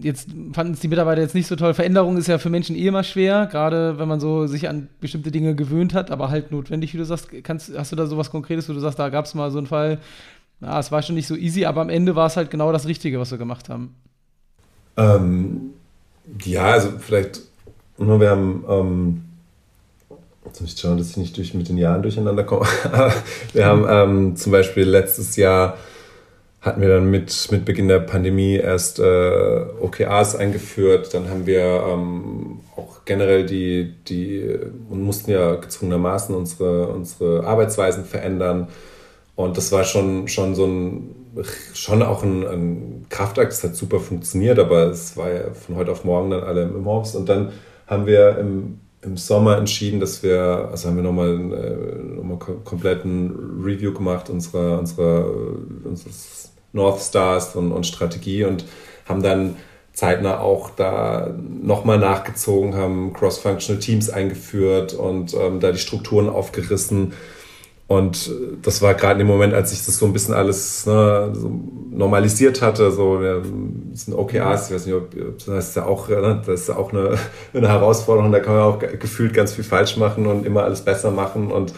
jetzt 0.00 0.30
fanden 0.52 0.72
es 0.72 0.80
die 0.80 0.88
Mitarbeiter 0.88 1.20
jetzt 1.20 1.34
nicht 1.34 1.46
so 1.46 1.56
toll. 1.56 1.74
Veränderung 1.74 2.16
ist 2.16 2.26
ja 2.26 2.38
für 2.38 2.50
Menschen 2.50 2.76
eh 2.76 2.86
immer 2.86 3.04
schwer, 3.04 3.46
gerade 3.46 3.98
wenn 3.98 4.08
man 4.08 4.20
so 4.20 4.46
sich 4.46 4.68
an 4.68 4.88
bestimmte 5.00 5.30
Dinge 5.30 5.54
gewöhnt 5.54 5.92
hat, 5.92 6.10
aber 6.10 6.30
halt 6.30 6.52
notwendig, 6.52 6.94
wie 6.94 6.98
du 6.98 7.04
sagst. 7.04 7.28
Kannst, 7.42 7.76
hast 7.76 7.92
du 7.92 7.96
da 7.96 8.06
so 8.06 8.16
was 8.16 8.30
Konkretes, 8.30 8.68
wo 8.68 8.72
du 8.72 8.80
sagst, 8.80 8.98
da 8.98 9.10
gab 9.10 9.26
es 9.26 9.34
mal 9.34 9.50
so 9.50 9.58
einen 9.58 9.66
Fall, 9.66 9.98
na, 10.60 10.78
es 10.78 10.90
war 10.90 11.02
schon 11.02 11.16
nicht 11.16 11.26
so 11.26 11.36
easy, 11.36 11.66
aber 11.66 11.82
am 11.82 11.90
Ende 11.90 12.16
war 12.16 12.26
es 12.26 12.36
halt 12.36 12.50
genau 12.50 12.72
das 12.72 12.86
Richtige, 12.86 13.20
was 13.20 13.30
wir 13.30 13.38
gemacht 13.38 13.68
haben? 13.68 13.94
Ähm, 14.96 15.72
ja, 16.42 16.64
also 16.64 16.92
vielleicht, 16.98 17.42
wir 17.98 18.30
haben 18.30 18.64
ähm, 18.68 19.23
Jetzt 20.44 20.60
muss 20.60 20.74
ich 20.74 20.80
schauen, 20.80 20.98
dass 20.98 21.10
ich 21.10 21.16
nicht 21.16 21.36
durch, 21.36 21.54
mit 21.54 21.68
den 21.68 21.78
Jahren 21.78 22.02
durcheinander 22.02 22.44
komme. 22.44 22.66
wir 23.52 23.66
haben 23.66 23.86
ähm, 23.88 24.36
zum 24.36 24.52
Beispiel 24.52 24.84
letztes 24.84 25.36
Jahr 25.36 25.76
hatten 26.64 26.80
wir 26.80 26.88
dann 26.88 27.10
mit, 27.10 27.48
mit 27.50 27.66
Beginn 27.66 27.88
der 27.88 28.00
Pandemie 28.00 28.56
erst 28.56 28.98
äh, 28.98 29.64
OKRs 29.80 30.34
eingeführt. 30.34 31.12
Dann 31.12 31.28
haben 31.28 31.44
wir 31.44 31.60
ähm, 31.60 32.60
auch 32.74 33.04
generell 33.04 33.44
die, 33.44 33.94
die 34.08 34.58
und 34.88 35.02
mussten 35.02 35.30
ja 35.30 35.56
gezwungenermaßen 35.56 36.34
unsere, 36.34 36.88
unsere 36.88 37.46
Arbeitsweisen 37.46 38.04
verändern. 38.04 38.68
Und 39.36 39.58
das 39.58 39.72
war 39.72 39.84
schon, 39.84 40.28
schon 40.28 40.54
so 40.54 40.66
ein, 40.66 41.14
schon 41.74 42.02
auch 42.02 42.22
ein, 42.22 42.46
ein 42.46 43.06
Kraftakt. 43.10 43.52
Es 43.52 43.62
hat 43.62 43.76
super 43.76 44.00
funktioniert, 44.00 44.58
aber 44.58 44.84
es 44.84 45.16
war 45.18 45.30
ja 45.30 45.52
von 45.52 45.76
heute 45.76 45.92
auf 45.92 46.04
morgen 46.04 46.30
dann 46.30 46.44
alle 46.44 46.62
im 46.62 46.74
Homeoffice. 46.74 47.14
Und 47.14 47.28
dann 47.28 47.52
haben 47.86 48.06
wir 48.06 48.38
im 48.38 48.80
im 49.04 49.16
Sommer 49.16 49.58
entschieden, 49.58 50.00
dass 50.00 50.22
wir, 50.22 50.68
also 50.70 50.88
haben 50.88 50.96
wir 50.96 51.02
nochmal 51.02 51.28
äh, 51.30 52.22
noch 52.22 52.38
kompletten 52.64 53.62
Review 53.62 53.92
gemacht 53.92 54.30
unserer, 54.30 54.78
unserer, 54.78 55.26
unseres 55.84 56.50
North 56.72 57.00
Stars 57.00 57.54
und, 57.56 57.72
und 57.72 57.86
Strategie 57.86 58.44
und 58.44 58.64
haben 59.06 59.22
dann 59.22 59.56
zeitnah 59.92 60.40
auch 60.40 60.70
da 60.70 61.32
nochmal 61.62 61.98
nachgezogen, 61.98 62.74
haben 62.74 63.12
Cross-Functional 63.12 63.80
Teams 63.80 64.10
eingeführt 64.10 64.92
und 64.92 65.34
ähm, 65.34 65.60
da 65.60 65.70
die 65.70 65.78
Strukturen 65.78 66.28
aufgerissen 66.28 67.12
und 67.86 68.30
das 68.62 68.80
war 68.80 68.94
gerade 68.94 69.12
in 69.12 69.18
dem 69.18 69.26
Moment, 69.26 69.52
als 69.52 69.72
ich 69.72 69.84
das 69.84 69.98
so 69.98 70.06
ein 70.06 70.14
bisschen 70.14 70.32
alles 70.32 70.86
ne, 70.86 71.32
so 71.34 71.50
normalisiert 71.90 72.62
hatte, 72.62 72.90
so 72.90 73.20
sind 73.92 74.14
OKRs, 74.14 74.68
ich 74.68 74.74
weiß 74.74 74.86
nicht, 74.86 74.94
ob 74.94 75.10
das 75.46 75.68
ist 75.68 75.76
ja 75.76 75.84
auch, 75.84 76.08
ne, 76.08 76.42
das 76.46 76.62
ist 76.62 76.68
ja 76.68 76.76
auch 76.76 76.92
eine, 76.92 77.18
eine 77.52 77.68
Herausforderung, 77.68 78.32
da 78.32 78.40
kann 78.40 78.54
man 78.54 78.62
auch 78.62 78.78
gefühlt 78.78 79.34
ganz 79.34 79.52
viel 79.52 79.64
falsch 79.64 79.98
machen 79.98 80.26
und 80.26 80.46
immer 80.46 80.64
alles 80.64 80.80
besser 80.80 81.10
machen 81.10 81.52
und 81.52 81.74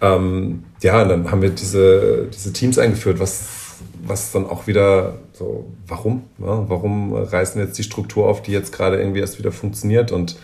ähm, 0.00 0.64
ja, 0.82 1.04
dann 1.04 1.30
haben 1.30 1.40
wir 1.40 1.50
diese, 1.50 2.26
diese 2.26 2.52
Teams 2.52 2.76
eingeführt, 2.76 3.20
was, 3.20 3.76
was 4.04 4.32
dann 4.32 4.46
auch 4.46 4.66
wieder 4.66 5.14
so, 5.32 5.66
warum? 5.86 6.24
Ja, 6.38 6.68
warum 6.68 7.14
reißen 7.14 7.60
wir 7.60 7.66
jetzt 7.66 7.78
die 7.78 7.84
Struktur 7.84 8.26
auf, 8.26 8.42
die 8.42 8.50
jetzt 8.50 8.72
gerade 8.72 8.98
irgendwie 8.98 9.20
erst 9.20 9.38
wieder 9.38 9.52
funktioniert 9.52 10.10
und 10.10 10.36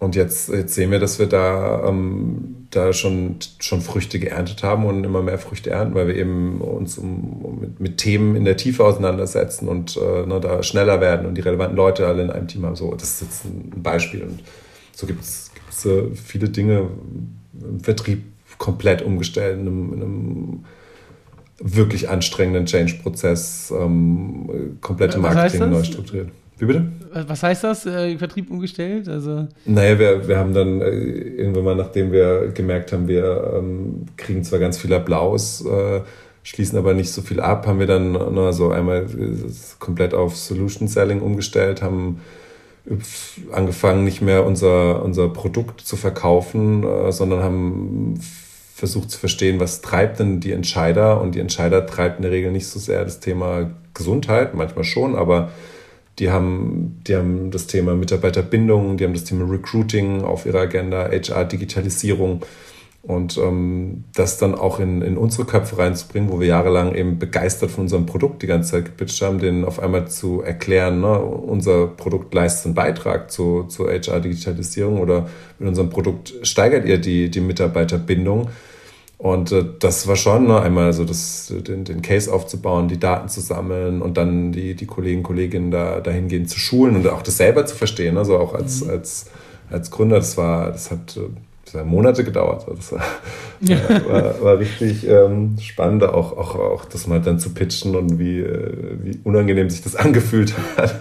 und 0.00 0.16
jetzt, 0.16 0.48
jetzt 0.48 0.74
sehen 0.74 0.90
wir, 0.90 0.98
dass 0.98 1.18
wir 1.18 1.26
da, 1.26 1.86
ähm, 1.86 2.66
da 2.70 2.94
schon, 2.94 3.36
schon 3.58 3.82
Früchte 3.82 4.18
geerntet 4.18 4.62
haben 4.62 4.86
und 4.86 5.04
immer 5.04 5.20
mehr 5.20 5.38
Früchte 5.38 5.70
ernten, 5.70 5.94
weil 5.94 6.08
wir 6.08 6.16
eben 6.16 6.62
uns 6.62 6.96
um, 6.96 7.44
um 7.44 7.60
mit, 7.60 7.80
mit, 7.80 7.98
Themen 7.98 8.34
in 8.34 8.46
der 8.46 8.56
Tiefe 8.56 8.82
auseinandersetzen 8.82 9.68
und 9.68 9.98
äh, 9.98 10.26
ne, 10.26 10.40
da 10.40 10.62
schneller 10.62 11.02
werden 11.02 11.26
und 11.26 11.34
die 11.34 11.42
relevanten 11.42 11.76
Leute 11.76 12.06
alle 12.06 12.22
in 12.22 12.30
einem 12.30 12.48
Team 12.48 12.64
haben. 12.64 12.76
So, 12.76 12.94
das 12.94 13.10
ist 13.10 13.20
jetzt 13.20 13.44
ein 13.44 13.82
Beispiel. 13.82 14.22
Und 14.22 14.40
so 14.92 15.06
gibt 15.06 15.22
es 15.22 15.50
äh, 15.84 16.14
viele 16.14 16.48
Dinge 16.48 16.88
im 17.60 17.80
Vertrieb 17.80 18.22
komplett 18.56 19.02
umgestellt, 19.02 19.60
in 19.60 19.66
einem, 19.66 19.92
in 19.92 20.02
einem 20.02 20.64
wirklich 21.58 22.08
anstrengenden 22.08 22.64
Change-Prozess, 22.64 23.70
ähm, 23.78 24.78
komplette 24.80 25.18
Marketing 25.18 25.68
neu 25.68 25.84
strukturiert. 25.84 26.30
Wie 26.60 26.66
bitte? 26.66 26.88
Was 27.26 27.42
heißt 27.42 27.64
das, 27.64 27.86
äh, 27.86 28.18
Vertrieb 28.18 28.50
umgestellt? 28.50 29.08
Also 29.08 29.48
naja, 29.64 29.98
wir, 29.98 30.28
wir 30.28 30.38
haben 30.38 30.52
dann 30.52 30.82
äh, 30.82 30.90
irgendwann 30.90 31.64
mal, 31.64 31.74
nachdem 31.74 32.12
wir 32.12 32.48
gemerkt 32.48 32.92
haben, 32.92 33.08
wir 33.08 33.54
ähm, 33.56 34.06
kriegen 34.18 34.44
zwar 34.44 34.58
ganz 34.58 34.76
viel 34.76 34.92
Applaus, 34.92 35.64
äh, 35.64 36.02
schließen 36.42 36.78
aber 36.78 36.92
nicht 36.92 37.10
so 37.12 37.22
viel 37.22 37.40
ab, 37.40 37.66
haben 37.66 37.78
wir 37.78 37.86
dann 37.86 38.12
na, 38.12 38.52
so 38.52 38.70
einmal 38.70 39.06
komplett 39.78 40.12
auf 40.12 40.36
Solution 40.36 40.86
Selling 40.86 41.22
umgestellt, 41.22 41.80
haben 41.80 42.20
angefangen, 43.52 44.04
nicht 44.04 44.20
mehr 44.20 44.44
unser, 44.44 45.02
unser 45.02 45.28
Produkt 45.28 45.80
zu 45.80 45.96
verkaufen, 45.96 46.84
äh, 46.84 47.10
sondern 47.10 47.42
haben 47.42 48.20
versucht 48.74 49.10
zu 49.10 49.18
verstehen, 49.18 49.60
was 49.60 49.80
treibt 49.80 50.18
denn 50.20 50.40
die 50.40 50.52
Entscheider 50.52 51.22
und 51.22 51.34
die 51.34 51.40
Entscheider 51.40 51.86
treibt 51.86 52.16
in 52.16 52.22
der 52.22 52.32
Regel 52.32 52.52
nicht 52.52 52.66
so 52.66 52.78
sehr 52.78 53.04
das 53.04 53.20
Thema 53.20 53.70
Gesundheit, 53.94 54.54
manchmal 54.54 54.84
schon, 54.84 55.16
aber 55.16 55.50
die 56.20 56.30
haben, 56.30 57.00
die 57.06 57.16
haben 57.16 57.50
das 57.50 57.66
Thema 57.66 57.94
Mitarbeiterbindung, 57.94 58.98
die 58.98 59.04
haben 59.04 59.14
das 59.14 59.24
Thema 59.24 59.50
Recruiting 59.50 60.22
auf 60.22 60.46
ihrer 60.46 60.60
Agenda, 60.60 61.08
HR-Digitalisierung 61.10 62.42
und 63.02 63.38
ähm, 63.38 64.04
das 64.14 64.36
dann 64.36 64.54
auch 64.54 64.78
in, 64.78 65.00
in 65.00 65.16
unsere 65.16 65.46
Köpfe 65.46 65.78
reinzubringen, 65.78 66.30
wo 66.30 66.38
wir 66.38 66.48
jahrelang 66.48 66.94
eben 66.94 67.18
begeistert 67.18 67.70
von 67.70 67.84
unserem 67.84 68.04
Produkt 68.04 68.42
die 68.42 68.46
ganze 68.46 68.72
Zeit 68.72 68.84
gepitcht 68.84 69.22
haben, 69.22 69.38
denen 69.38 69.64
auf 69.64 69.80
einmal 69.80 70.08
zu 70.08 70.42
erklären, 70.42 71.00
ne, 71.00 71.18
unser 71.18 71.86
Produkt 71.86 72.34
leistet 72.34 72.66
einen 72.66 72.74
Beitrag 72.74 73.30
zu, 73.30 73.64
zur 73.64 73.90
HR-Digitalisierung 73.90 75.00
oder 75.00 75.30
mit 75.58 75.68
unserem 75.68 75.88
Produkt 75.88 76.34
steigert 76.42 76.84
ihr 76.84 76.98
die, 76.98 77.30
die 77.30 77.40
Mitarbeiterbindung 77.40 78.50
und 79.20 79.52
äh, 79.52 79.66
das 79.78 80.08
war 80.08 80.16
schon 80.16 80.46
ne, 80.46 80.62
einmal 80.62 80.94
so 80.94 81.04
das, 81.04 81.52
den, 81.54 81.84
den 81.84 82.00
Case 82.00 82.32
aufzubauen, 82.32 82.88
die 82.88 82.98
Daten 82.98 83.28
zu 83.28 83.42
sammeln 83.42 84.00
und 84.00 84.16
dann 84.16 84.50
die, 84.50 84.74
die 84.74 84.86
Kollegen, 84.86 85.22
Kolleginnen 85.22 85.70
da 85.70 86.00
dahingehend 86.00 86.48
zu 86.48 86.58
schulen 86.58 86.96
und 86.96 87.06
auch 87.06 87.20
das 87.20 87.36
selber 87.36 87.66
zu 87.66 87.76
verstehen. 87.76 88.16
Also 88.16 88.38
auch 88.38 88.54
als, 88.54 88.82
mhm. 88.82 88.90
als, 88.92 89.26
als 89.68 89.90
Gründer, 89.90 90.16
das 90.16 90.38
war, 90.38 90.72
das 90.72 90.90
hat, 90.90 91.20
das 91.66 91.74
hat 91.74 91.86
Monate 91.86 92.24
gedauert. 92.24 92.64
Das 92.74 92.92
war, 92.92 93.02
ja. 93.60 93.76
war, 94.08 94.40
war 94.40 94.58
richtig 94.58 95.06
ähm, 95.06 95.58
spannend, 95.60 96.02
auch, 96.04 96.34
auch, 96.38 96.54
auch 96.54 96.86
das 96.86 97.06
mal 97.06 97.20
dann 97.20 97.38
zu 97.38 97.50
pitchen 97.50 97.96
und 97.96 98.18
wie, 98.18 98.40
äh, 98.40 98.96
wie 99.02 99.20
unangenehm 99.24 99.68
sich 99.68 99.82
das 99.82 99.96
angefühlt 99.96 100.54
hat. 100.78 100.94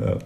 ja. 0.00 0.16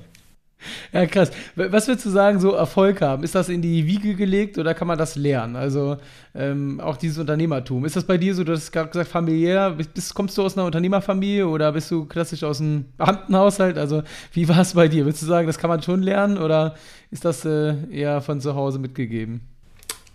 Ja, 0.92 1.06
krass. 1.06 1.30
Was 1.54 1.88
würdest 1.88 2.06
du 2.06 2.10
sagen, 2.10 2.40
so 2.40 2.52
Erfolg 2.52 3.00
haben? 3.00 3.22
Ist 3.22 3.34
das 3.34 3.48
in 3.48 3.62
die 3.62 3.86
Wiege 3.86 4.14
gelegt 4.14 4.58
oder 4.58 4.74
kann 4.74 4.88
man 4.88 4.98
das 4.98 5.16
lernen? 5.16 5.56
Also 5.56 5.96
ähm, 6.34 6.80
auch 6.80 6.96
dieses 6.96 7.18
Unternehmertum. 7.18 7.84
Ist 7.84 7.96
das 7.96 8.04
bei 8.04 8.18
dir 8.18 8.34
so, 8.34 8.44
du 8.44 8.52
hast 8.52 8.72
gerade 8.72 8.90
gesagt, 8.90 9.10
familiär? 9.10 9.70
Bist, 9.70 10.14
kommst 10.14 10.36
du 10.38 10.42
aus 10.42 10.56
einer 10.56 10.66
Unternehmerfamilie 10.66 11.46
oder 11.46 11.72
bist 11.72 11.90
du 11.90 12.04
klassisch 12.04 12.44
aus 12.44 12.60
einem 12.60 12.86
Beamtenhaushalt? 12.96 13.78
Also 13.78 14.02
wie 14.32 14.48
war 14.48 14.60
es 14.60 14.74
bei 14.74 14.88
dir? 14.88 15.04
Würdest 15.04 15.22
du 15.22 15.26
sagen, 15.26 15.46
das 15.46 15.58
kann 15.58 15.68
man 15.68 15.82
schon 15.82 16.02
lernen 16.02 16.38
oder 16.38 16.74
ist 17.10 17.24
das 17.24 17.44
äh, 17.44 17.74
eher 17.90 18.20
von 18.20 18.40
zu 18.40 18.54
Hause 18.54 18.78
mitgegeben? 18.78 19.40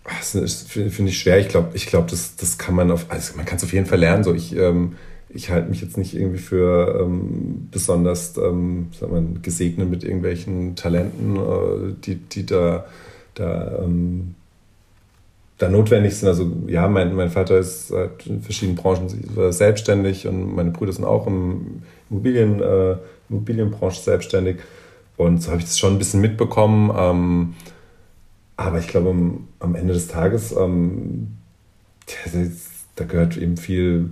Das 0.04 0.66
finde 0.68 1.10
ich 1.10 1.18
schwer. 1.18 1.38
Ich 1.38 1.48
glaube, 1.48 1.70
ich 1.74 1.86
glaub, 1.86 2.08
das, 2.08 2.36
das 2.36 2.58
kann 2.58 2.74
man 2.74 2.90
auf, 2.90 3.06
also 3.08 3.36
man 3.36 3.46
kann 3.46 3.56
es 3.56 3.64
auf 3.64 3.72
jeden 3.72 3.86
Fall 3.86 4.00
lernen. 4.00 4.24
So, 4.24 4.34
ich, 4.34 4.54
ähm, 4.56 4.96
ich 5.34 5.50
halte 5.50 5.68
mich 5.68 5.80
jetzt 5.80 5.96
nicht 5.96 6.14
irgendwie 6.14 6.38
für 6.38 7.00
ähm, 7.00 7.68
besonders 7.70 8.36
ähm, 8.36 8.88
sagen 8.98 9.34
wir, 9.34 9.40
gesegnet 9.40 9.88
mit 9.88 10.04
irgendwelchen 10.04 10.76
Talenten, 10.76 11.36
äh, 11.36 11.94
die, 12.04 12.16
die 12.16 12.44
da, 12.44 12.84
da, 13.34 13.82
ähm, 13.82 14.34
da 15.58 15.68
notwendig 15.68 16.16
sind. 16.16 16.28
Also 16.28 16.50
ja, 16.66 16.86
mein, 16.88 17.14
mein 17.14 17.30
Vater 17.30 17.58
ist 17.58 17.88
seit 17.88 18.26
in 18.26 18.42
verschiedenen 18.42 18.76
Branchen 18.76 19.08
selbstständig 19.52 20.26
und 20.26 20.54
meine 20.54 20.70
Brüder 20.70 20.92
sind 20.92 21.04
auch 21.04 21.26
im 21.26 21.82
Immobilien, 22.10 22.60
äh, 22.60 22.96
Immobilienbranche 23.30 24.02
selbstständig. 24.02 24.58
Und 25.16 25.42
so 25.42 25.50
habe 25.50 25.60
ich 25.60 25.66
das 25.66 25.78
schon 25.78 25.94
ein 25.94 25.98
bisschen 25.98 26.20
mitbekommen. 26.20 26.92
Ähm, 26.96 27.54
aber 28.56 28.78
ich 28.78 28.88
glaube, 28.88 29.10
am, 29.10 29.48
am 29.60 29.74
Ende 29.74 29.94
des 29.94 30.08
Tages, 30.08 30.52
ähm, 30.52 31.38
da 32.96 33.04
gehört 33.04 33.38
eben 33.38 33.56
viel 33.56 34.10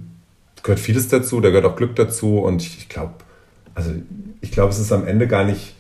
gehört 0.62 0.80
vieles 0.80 1.08
dazu, 1.08 1.40
da 1.40 1.48
gehört 1.48 1.64
auch 1.64 1.76
Glück 1.76 1.96
dazu 1.96 2.38
und 2.38 2.62
ich, 2.62 2.78
ich 2.78 2.88
glaube, 2.88 3.14
also 3.74 3.92
ich 4.40 4.50
glaube, 4.50 4.70
es 4.70 4.78
ist 4.78 4.92
am 4.92 5.06
Ende 5.06 5.26
gar 5.26 5.44
nicht, 5.44 5.74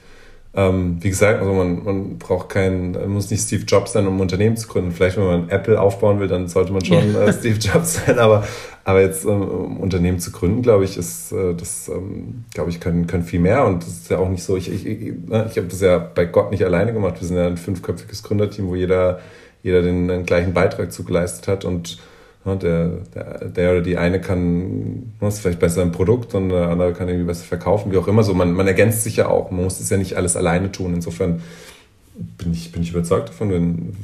ähm, 0.54 0.96
wie 1.00 1.10
gesagt, 1.10 1.40
also 1.40 1.52
man, 1.52 1.84
man 1.84 2.18
braucht 2.18 2.48
keinen, 2.48 2.92
man 2.92 3.10
muss 3.10 3.30
nicht 3.30 3.42
Steve 3.42 3.64
Jobs 3.64 3.92
sein, 3.92 4.06
um 4.06 4.16
ein 4.16 4.20
Unternehmen 4.20 4.56
zu 4.56 4.66
gründen. 4.66 4.90
Vielleicht, 4.90 5.16
wenn 5.16 5.24
man 5.24 5.48
Apple 5.48 5.80
aufbauen 5.80 6.18
will, 6.18 6.26
dann 6.26 6.48
sollte 6.48 6.72
man 6.72 6.84
schon 6.84 7.14
äh, 7.14 7.32
Steve 7.32 7.58
Jobs 7.58 8.04
sein, 8.04 8.18
aber, 8.18 8.44
aber 8.84 9.00
jetzt 9.00 9.24
ähm, 9.24 9.42
um 9.42 9.80
Unternehmen 9.80 10.18
zu 10.18 10.32
gründen, 10.32 10.62
glaube 10.62 10.84
ich, 10.84 10.96
ist 10.96 11.32
äh, 11.32 11.54
das, 11.54 11.88
ähm, 11.88 12.44
glaube 12.52 12.70
ich, 12.70 12.80
können, 12.80 13.06
können 13.06 13.22
viel 13.22 13.40
mehr 13.40 13.64
und 13.64 13.82
das 13.82 13.90
ist 13.90 14.10
ja 14.10 14.18
auch 14.18 14.28
nicht 14.28 14.42
so, 14.42 14.56
ich, 14.56 14.72
ich, 14.72 14.86
ich, 14.86 15.12
ne, 15.26 15.46
ich 15.50 15.56
habe 15.56 15.68
das 15.68 15.80
ja 15.80 15.98
bei 15.98 16.24
Gott 16.24 16.50
nicht 16.50 16.64
alleine 16.64 16.92
gemacht. 16.92 17.20
Wir 17.20 17.28
sind 17.28 17.36
ja 17.36 17.46
ein 17.46 17.56
fünfköpfiges 17.56 18.22
Gründerteam, 18.22 18.68
wo 18.68 18.74
jeder, 18.74 19.20
jeder 19.62 19.82
den, 19.82 20.08
den 20.08 20.26
gleichen 20.26 20.52
Beitrag 20.52 20.90
zugeleistet 20.90 21.46
hat 21.46 21.64
und 21.64 21.98
der, 22.44 22.88
der, 23.14 23.48
der 23.48 23.70
oder 23.72 23.80
die 23.82 23.98
eine 23.98 24.20
kann, 24.20 25.12
ne, 25.20 25.28
ist 25.28 25.40
vielleicht 25.40 25.58
besser 25.58 25.82
im 25.82 25.92
Produkt 25.92 26.34
und 26.34 26.48
der 26.48 26.68
andere 26.68 26.94
kann 26.94 27.08
irgendwie 27.08 27.26
besser 27.26 27.44
verkaufen, 27.44 27.92
wie 27.92 27.98
auch 27.98 28.08
immer. 28.08 28.22
So, 28.22 28.32
man, 28.32 28.52
man 28.52 28.66
ergänzt 28.66 29.04
sich 29.04 29.16
ja 29.16 29.28
auch. 29.28 29.50
Man 29.50 29.64
muss 29.64 29.78
das 29.78 29.90
ja 29.90 29.98
nicht 29.98 30.16
alles 30.16 30.36
alleine 30.36 30.72
tun. 30.72 30.94
Insofern 30.94 31.42
bin 32.38 32.52
ich, 32.52 32.72
bin 32.72 32.82
ich 32.82 32.90
überzeugt 32.90 33.28
davon, 33.28 33.50
wenn, 33.50 33.96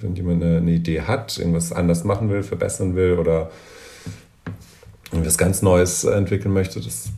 wenn 0.00 0.14
jemand 0.14 0.42
eine, 0.42 0.58
eine 0.58 0.72
Idee 0.72 1.02
hat, 1.02 1.38
irgendwas 1.38 1.72
anders 1.72 2.04
machen 2.04 2.30
will, 2.30 2.42
verbessern 2.42 2.94
will 2.94 3.14
oder 3.18 3.50
irgendwas 5.10 5.38
ganz 5.38 5.62
Neues 5.62 6.04
entwickeln 6.04 6.52
möchte, 6.52 6.80
das, 6.80 7.08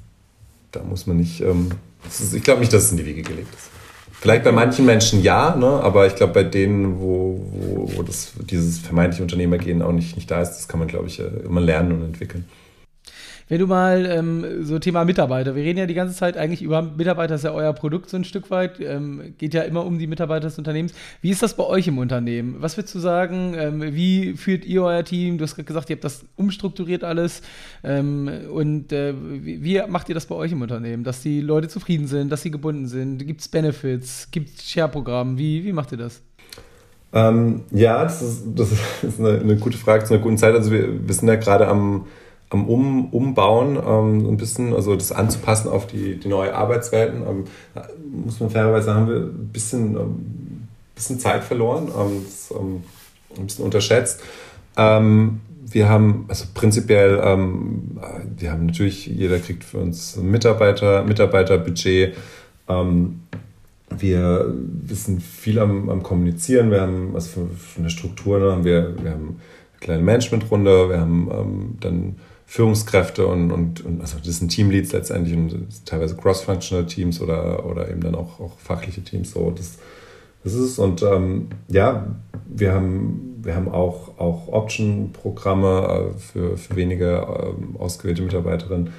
da 0.70 0.82
muss 0.82 1.06
man 1.06 1.16
nicht, 1.16 1.40
ähm, 1.40 1.70
ist, 2.06 2.32
ich 2.32 2.42
glaube 2.42 2.60
nicht, 2.60 2.72
dass 2.72 2.84
es 2.84 2.90
in 2.92 2.96
die 2.96 3.06
Wege 3.06 3.22
gelegt 3.22 3.52
ist. 3.54 3.79
Vielleicht 4.20 4.44
bei 4.44 4.52
manchen 4.52 4.84
Menschen 4.84 5.22
ja, 5.22 5.56
ne? 5.56 5.66
aber 5.66 6.06
ich 6.06 6.14
glaube, 6.14 6.34
bei 6.34 6.42
denen, 6.42 7.00
wo, 7.00 7.40
wo, 7.52 7.90
wo 7.96 8.02
das, 8.02 8.32
dieses 8.50 8.78
vermeintliche 8.78 9.22
Unternehmergehen 9.22 9.80
auch 9.80 9.92
nicht, 9.92 10.14
nicht 10.14 10.30
da 10.30 10.42
ist, 10.42 10.50
das 10.50 10.68
kann 10.68 10.78
man, 10.78 10.88
glaube 10.88 11.06
ich, 11.06 11.20
äh, 11.20 11.22
immer 11.46 11.62
lernen 11.62 11.92
und 11.92 12.02
entwickeln. 12.02 12.44
Wenn 13.50 13.58
du 13.58 13.66
mal 13.66 14.06
ähm, 14.06 14.64
so 14.64 14.78
Thema 14.78 15.04
Mitarbeiter, 15.04 15.56
wir 15.56 15.64
reden 15.64 15.80
ja 15.80 15.86
die 15.86 15.94
ganze 15.94 16.14
Zeit 16.14 16.36
eigentlich 16.36 16.62
über 16.62 16.82
Mitarbeiter, 16.82 17.34
ist 17.34 17.42
ja 17.42 17.50
euer 17.50 17.72
Produkt 17.72 18.08
so 18.08 18.16
ein 18.16 18.22
Stück 18.22 18.48
weit, 18.52 18.78
ähm, 18.78 19.34
geht 19.38 19.54
ja 19.54 19.62
immer 19.62 19.84
um 19.84 19.98
die 19.98 20.06
Mitarbeiter 20.06 20.46
des 20.46 20.56
Unternehmens. 20.56 20.94
Wie 21.20 21.30
ist 21.30 21.42
das 21.42 21.54
bei 21.54 21.64
euch 21.64 21.88
im 21.88 21.98
Unternehmen? 21.98 22.58
Was 22.60 22.76
würdest 22.76 22.94
du 22.94 23.00
sagen? 23.00 23.54
Ähm, 23.58 23.82
wie 23.92 24.34
führt 24.34 24.64
ihr 24.64 24.84
euer 24.84 25.02
Team? 25.02 25.36
Du 25.36 25.42
hast 25.42 25.56
gesagt, 25.56 25.90
ihr 25.90 25.96
habt 25.96 26.04
das 26.04 26.24
umstrukturiert 26.36 27.02
alles. 27.02 27.42
Ähm, 27.82 28.30
und 28.52 28.92
äh, 28.92 29.14
wie, 29.18 29.64
wie, 29.64 29.82
macht 29.88 30.08
ihr 30.08 30.14
das 30.14 30.26
bei 30.26 30.36
euch 30.36 30.52
im 30.52 30.62
Unternehmen? 30.62 31.02
Dass 31.02 31.20
die 31.20 31.40
Leute 31.40 31.66
zufrieden 31.66 32.06
sind, 32.06 32.30
dass 32.30 32.42
sie 32.42 32.52
gebunden 32.52 32.86
sind? 32.86 33.26
Gibt 33.26 33.40
es 33.40 33.48
Benefits? 33.48 34.28
Gibt 34.30 34.60
es 34.60 34.70
Share-Programme? 34.70 35.36
Wie, 35.38 35.64
wie 35.64 35.72
macht 35.72 35.90
ihr 35.90 35.98
das? 35.98 36.22
Ähm, 37.12 37.62
ja, 37.72 38.04
das 38.04 38.22
ist, 38.22 38.44
das 38.54 38.70
ist 39.02 39.18
eine, 39.18 39.40
eine, 39.40 39.56
gute 39.56 39.76
Frage 39.76 40.04
zu 40.04 40.14
einer 40.14 40.22
guten 40.22 40.38
Zeit. 40.38 40.54
Also 40.54 40.70
wir, 40.70 41.04
wir 41.04 41.14
sind 41.14 41.26
ja 41.26 41.34
gerade 41.34 41.66
am 41.66 42.06
am 42.50 42.68
um, 42.68 43.06
Umbauen, 43.10 43.76
ähm, 43.76 44.28
ein 44.28 44.36
bisschen, 44.36 44.74
also 44.74 44.94
das 44.96 45.12
anzupassen 45.12 45.68
auf 45.68 45.86
die, 45.86 46.16
die 46.16 46.28
neue 46.28 46.54
Arbeitswelten. 46.54 47.22
Ähm, 47.22 47.44
muss 48.24 48.40
man 48.40 48.50
fairerweise 48.50 48.86
sagen, 48.86 49.00
haben 49.00 49.08
wir 49.08 49.16
ein 49.16 49.50
bisschen, 49.52 49.96
ähm, 49.96 50.68
bisschen 50.94 51.20
Zeit 51.20 51.44
verloren, 51.44 51.88
ähm, 51.96 52.24
das, 52.24 52.50
ähm, 52.50 52.82
ein 53.38 53.46
bisschen 53.46 53.64
unterschätzt. 53.64 54.20
Ähm, 54.76 55.40
wir 55.72 55.88
haben, 55.88 56.24
also 56.26 56.46
prinzipiell, 56.52 57.18
wir 57.18 58.50
haben 58.50 58.66
natürlich, 58.66 59.06
jeder 59.06 59.38
kriegt 59.38 59.62
für 59.62 59.78
uns 59.78 60.16
Mitarbeiter, 60.16 61.04
Mitarbeiterbudget. 61.04 62.16
Wir, 63.96 64.52
wir 64.52 64.96
sind 64.96 65.22
viel 65.22 65.60
am, 65.60 65.88
am 65.88 66.02
Kommunizieren. 66.02 66.72
Wir 66.72 66.80
haben, 66.80 67.14
also 67.14 67.46
von, 67.56 67.82
der 67.84 67.90
Struktur 67.90 68.40
ne, 68.40 68.50
haben 68.50 68.64
wir, 68.64 68.96
wir 69.00 69.12
haben 69.12 69.28
eine 69.28 69.80
kleine 69.80 70.02
Managementrunde, 70.02 70.88
wir 70.88 71.00
haben 71.00 71.30
ähm, 71.32 71.76
dann 71.78 72.16
Führungskräfte 72.50 73.28
und, 73.28 73.52
und, 73.52 73.84
und 73.84 74.00
also 74.00 74.16
das 74.18 74.38
sind 74.38 74.48
Teamleads 74.48 74.90
letztendlich 74.90 75.36
und 75.36 75.86
teilweise 75.86 76.16
cross-functional 76.16 76.84
Teams 76.84 77.20
oder, 77.20 77.64
oder 77.64 77.88
eben 77.88 78.00
dann 78.00 78.16
auch, 78.16 78.40
auch 78.40 78.58
fachliche 78.58 79.02
Teams. 79.02 79.30
So, 79.30 79.52
das, 79.52 79.78
Das 80.42 80.54
ist 80.54 80.60
es. 80.72 80.78
Und 80.80 81.00
ähm, 81.04 81.46
ja, 81.68 82.08
wir 82.48 82.72
haben, 82.72 83.38
wir 83.40 83.54
haben 83.54 83.68
auch, 83.68 84.18
auch 84.18 84.48
Option-Programme 84.48 86.10
äh, 86.16 86.18
für, 86.18 86.56
für 86.56 86.74
wenige 86.74 87.18
äh, 87.18 87.78
ausgewählte 87.78 88.22
Mitarbeiterinnen. 88.22 88.90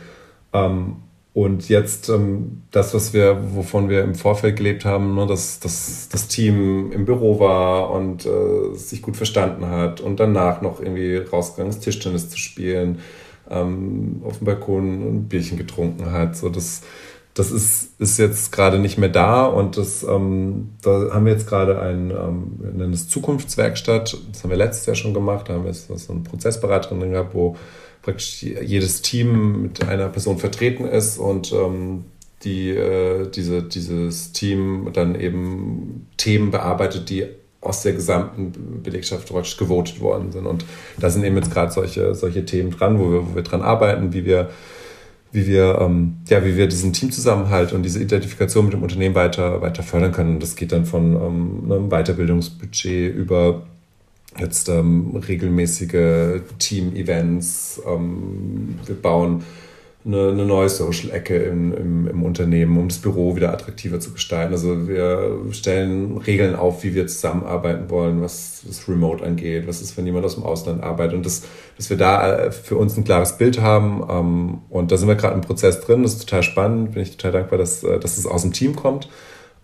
Ähm, 0.53 0.95
und 1.33 1.67
jetzt 1.67 2.07
ähm, 2.07 2.61
das, 2.71 2.93
was 2.93 3.11
wir, 3.11 3.37
wovon 3.53 3.89
wir 3.89 4.05
im 4.05 4.15
Vorfeld 4.15 4.55
gelebt 4.55 4.85
haben, 4.85 5.13
ne, 5.15 5.27
dass, 5.27 5.59
dass 5.59 6.07
das 6.09 6.29
Team 6.29 6.93
im 6.93 7.03
Büro 7.03 7.37
war 7.41 7.91
und 7.91 8.25
äh, 8.25 8.75
sich 8.75 9.01
gut 9.01 9.17
verstanden 9.17 9.65
hat 9.65 9.99
und 9.99 10.21
danach 10.21 10.61
noch 10.61 10.79
irgendwie 10.79 11.17
rausgegangen 11.17 11.69
ist, 11.69 11.81
Tischtennis 11.81 12.29
zu 12.29 12.37
spielen, 12.37 12.99
ähm, 13.51 14.21
auf 14.23 14.39
dem 14.39 14.45
Balkon 14.45 15.01
ein 15.01 15.23
Bierchen 15.27 15.57
getrunken 15.57 16.11
hat. 16.11 16.35
So 16.35 16.49
das, 16.49 16.81
das 17.33 17.51
ist, 17.51 17.99
ist 17.99 18.17
jetzt 18.17 18.51
gerade 18.51 18.79
nicht 18.79 18.97
mehr 18.97 19.09
da 19.09 19.45
und 19.45 19.77
das, 19.77 20.03
ähm, 20.03 20.69
da 20.81 21.09
haben 21.13 21.25
wir 21.25 21.33
jetzt 21.33 21.47
gerade 21.47 21.79
ein, 21.79 22.11
ähm, 22.11 22.53
wir 22.59 22.71
nennen 22.71 22.93
es 22.93 23.07
Zukunftswerkstatt. 23.07 24.17
Das 24.31 24.43
haben 24.43 24.49
wir 24.49 24.57
letztes 24.57 24.85
Jahr 24.85 24.95
schon 24.95 25.13
gemacht. 25.13 25.47
Da 25.47 25.53
haben 25.53 25.63
wir 25.63 25.71
jetzt 25.71 25.87
so 25.87 26.13
eine 26.13 26.21
Prozessberaterin 26.21 27.11
gehabt, 27.11 27.33
wo 27.33 27.55
praktisch 28.01 28.43
jedes 28.43 29.01
Team 29.01 29.61
mit 29.61 29.87
einer 29.87 30.09
Person 30.09 30.39
vertreten 30.39 30.85
ist 30.85 31.17
und 31.17 31.53
ähm, 31.53 32.05
die, 32.43 32.71
äh, 32.71 33.29
diese, 33.29 33.63
dieses 33.63 34.31
Team 34.31 34.89
dann 34.93 35.15
eben 35.19 36.07
Themen 36.17 36.51
bearbeitet, 36.51 37.09
die 37.09 37.27
aus 37.61 37.83
der 37.83 37.93
gesamten 37.93 38.81
Belegschaft 38.81 39.29
praktisch 39.29 39.55
gewotet 39.57 40.01
worden 40.01 40.31
sind. 40.31 40.47
Und 40.47 40.65
da 40.99 41.09
sind 41.09 41.23
eben 41.23 41.35
jetzt 41.37 41.51
gerade 41.51 41.71
solche, 41.71 42.15
solche 42.15 42.43
Themen 42.43 42.71
dran, 42.71 42.99
wo 42.99 43.11
wir, 43.11 43.27
wo 43.29 43.35
wir 43.35 43.43
dran 43.43 43.61
arbeiten, 43.61 44.13
wie 44.13 44.25
wir, 44.25 44.49
wie 45.31 45.45
wir, 45.45 45.77
ähm, 45.79 46.17
ja, 46.27 46.43
wie 46.43 46.57
wir 46.57 46.67
diesen 46.67 46.91
Teamzusammenhalt 46.91 47.71
und 47.71 47.83
diese 47.83 48.01
Identifikation 48.01 48.65
mit 48.65 48.73
dem 48.73 48.81
Unternehmen 48.81 49.13
weiter, 49.13 49.61
weiter 49.61 49.83
fördern 49.83 50.11
können. 50.11 50.39
Das 50.39 50.55
geht 50.55 50.71
dann 50.71 50.85
von 50.85 51.15
ähm, 51.15 51.71
einem 51.71 51.89
Weiterbildungsbudget 51.89 53.15
über 53.15 53.61
jetzt 54.39 54.67
ähm, 54.69 55.15
regelmäßige 55.15 56.41
Team-Events. 56.57 57.81
Ähm, 57.87 58.79
wir 58.87 58.95
bauen 58.95 59.43
eine, 60.05 60.29
eine 60.29 60.45
neue 60.45 60.69
Social-Ecke 60.69 61.37
im, 61.37 61.73
im, 61.73 62.07
im, 62.07 62.23
Unternehmen, 62.23 62.77
um 62.77 62.87
das 62.87 62.97
Büro 62.97 63.35
wieder 63.35 63.53
attraktiver 63.53 63.99
zu 63.99 64.11
gestalten. 64.11 64.53
Also 64.53 64.87
wir 64.87 65.39
stellen 65.51 66.17
Regeln 66.17 66.55
auf, 66.55 66.83
wie 66.83 66.95
wir 66.95 67.07
zusammenarbeiten 67.07 67.89
wollen, 67.89 68.21
was 68.21 68.63
das 68.67 68.87
Remote 68.87 69.23
angeht, 69.23 69.67
was 69.67 69.81
ist, 69.81 69.97
wenn 69.97 70.05
jemand 70.05 70.25
aus 70.25 70.35
dem 70.35 70.43
Ausland 70.43 70.83
arbeitet 70.83 71.15
und 71.15 71.25
das, 71.25 71.43
dass 71.77 71.89
wir 71.89 71.97
da 71.97 72.45
äh, 72.45 72.51
für 72.51 72.77
uns 72.77 72.97
ein 72.97 73.03
klares 73.03 73.37
Bild 73.37 73.61
haben. 73.61 74.03
Ähm, 74.09 74.61
und 74.69 74.91
da 74.91 74.97
sind 74.97 75.07
wir 75.07 75.15
gerade 75.15 75.35
im 75.35 75.41
Prozess 75.41 75.81
drin, 75.81 76.03
das 76.03 76.13
ist 76.13 76.21
total 76.21 76.43
spannend, 76.43 76.93
bin 76.93 77.03
ich 77.03 77.17
total 77.17 77.33
dankbar, 77.33 77.59
dass, 77.59 77.83
äh, 77.83 77.99
dass 77.99 78.17
es 78.17 78.25
aus 78.25 78.41
dem 78.41 78.53
Team 78.53 78.75
kommt. 78.75 79.09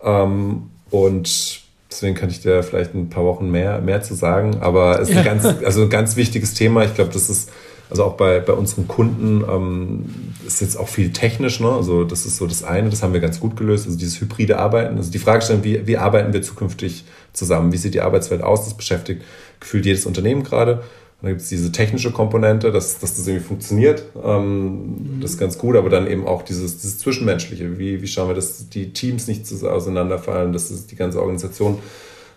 Ähm, 0.04 0.70
und 0.92 1.66
Deswegen 1.90 2.16
kann 2.16 2.30
ich 2.30 2.42
dir 2.42 2.64
vielleicht 2.64 2.94
ein 2.94 3.10
paar 3.10 3.24
Wochen 3.24 3.50
mehr, 3.50 3.80
mehr 3.80 4.02
zu 4.02 4.14
sagen. 4.14 4.58
Aber 4.60 5.00
es 5.00 5.10
ist 5.10 5.18
ein 5.18 5.24
ganz, 5.42 5.46
also 5.46 5.84
ein 5.84 5.90
ganz 5.90 6.16
wichtiges 6.16 6.54
Thema. 6.54 6.84
Ich 6.84 6.94
glaube, 6.94 7.12
das 7.14 7.30
ist, 7.30 7.50
also 7.90 8.04
auch 8.04 8.14
bei, 8.14 8.40
bei 8.40 8.54
unseren 8.54 8.88
Kunden 8.88 9.44
ähm, 9.50 10.06
ist 10.46 10.62
jetzt 10.62 10.78
auch 10.78 10.90
viel 10.90 11.14
technisch. 11.14 11.60
Ne? 11.60 11.72
Also 11.72 12.04
das 12.04 12.26
ist 12.26 12.38
so 12.38 12.46
das 12.46 12.64
eine, 12.64 12.90
das 12.90 13.02
haben 13.02 13.14
wir 13.14 13.22
ganz 13.22 13.40
gut 13.40 13.56
gelöst. 13.56 13.86
Also 13.86 13.98
dieses 13.98 14.20
hybride 14.20 14.60
Arbeiten. 14.60 14.98
Also 14.98 15.12
die 15.12 15.20
Frage 15.20 15.42
stellen, 15.42 15.64
wie, 15.64 15.88
wie 15.88 15.98
arbeiten 15.98 16.34
wir 16.34 16.42
zukünftig 16.42 17.06
zusammen? 17.32 17.72
Wie 17.72 17.78
sieht 17.78 17.94
die 17.94 18.02
Arbeitswelt 18.02 18.44
aus? 18.44 18.66
Das 18.66 18.74
beschäftigt 18.74 19.24
gefühlt 19.60 19.86
jedes 19.86 20.06
Unternehmen 20.06 20.44
gerade. 20.44 20.82
Und 21.20 21.24
dann 21.24 21.32
gibt 21.32 21.42
es 21.42 21.50
diese 21.50 21.72
technische 21.72 22.12
Komponente, 22.12 22.72
dass, 22.72 23.00
dass 23.00 23.16
das 23.16 23.26
irgendwie 23.26 23.46
funktioniert. 23.46 24.04
Ähm, 24.24 25.16
mhm. 25.16 25.22
Das 25.22 25.32
ist 25.32 25.38
ganz 25.38 25.58
gut, 25.58 25.76
aber 25.78 25.90
dann 25.90 26.08
eben 26.08 26.28
auch 26.28 26.44
dieses, 26.44 26.80
dieses 26.80 27.00
Zwischenmenschliche. 27.00 27.80
Wie, 27.80 28.02
wie 28.02 28.08
schauen 28.08 28.28
wir, 28.28 28.36
dass 28.36 28.70
die 28.70 28.92
Teams 28.92 29.28
nicht 29.28 29.52
auseinanderfallen, 29.64 30.52
dass 30.52 30.88
die 30.88 30.96
ganze 30.96 31.20
Organisation 31.20 31.80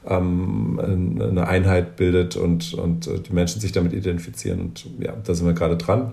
ähm, 0.07 0.81
eine 0.83 1.47
Einheit 1.47 1.97
bildet 1.97 2.37
und, 2.37 2.75
und 2.75 3.07
äh, 3.07 3.21
die 3.21 3.33
Menschen 3.33 3.61
sich 3.61 3.73
damit 3.73 3.93
identifizieren. 3.93 4.61
Und 4.61 4.87
ja, 4.99 5.15
da 5.25 5.35
sind 5.35 5.47
wir 5.47 5.55
gerade 5.55 5.77
dran. 5.77 6.13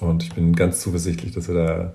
Und 0.00 0.22
ich 0.22 0.34
bin 0.34 0.54
ganz 0.54 0.80
zuversichtlich, 0.80 1.32
dass 1.32 1.48
wir 1.48 1.54
da, 1.54 1.92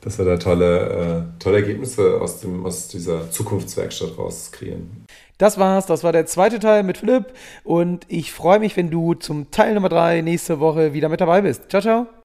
dass 0.00 0.18
wir 0.18 0.24
da 0.24 0.36
tolle, 0.36 1.26
äh, 1.38 1.42
tolle 1.42 1.58
Ergebnisse 1.58 2.20
aus, 2.20 2.40
dem, 2.40 2.66
aus 2.66 2.88
dieser 2.88 3.30
Zukunftswerkstatt 3.30 4.18
rauskriegen. 4.18 5.04
Das 5.38 5.58
war's, 5.58 5.86
das 5.86 6.04
war 6.04 6.12
der 6.12 6.26
zweite 6.26 6.60
Teil 6.60 6.84
mit 6.84 6.98
Philipp 6.98 7.26
und 7.64 8.06
ich 8.08 8.32
freue 8.32 8.60
mich, 8.60 8.76
wenn 8.76 8.90
du 8.90 9.14
zum 9.14 9.50
Teil 9.50 9.74
Nummer 9.74 9.88
drei 9.88 10.20
nächste 10.20 10.60
Woche 10.60 10.92
wieder 10.92 11.08
mit 11.08 11.20
dabei 11.20 11.40
bist. 11.40 11.70
Ciao, 11.70 11.82
ciao. 11.82 12.23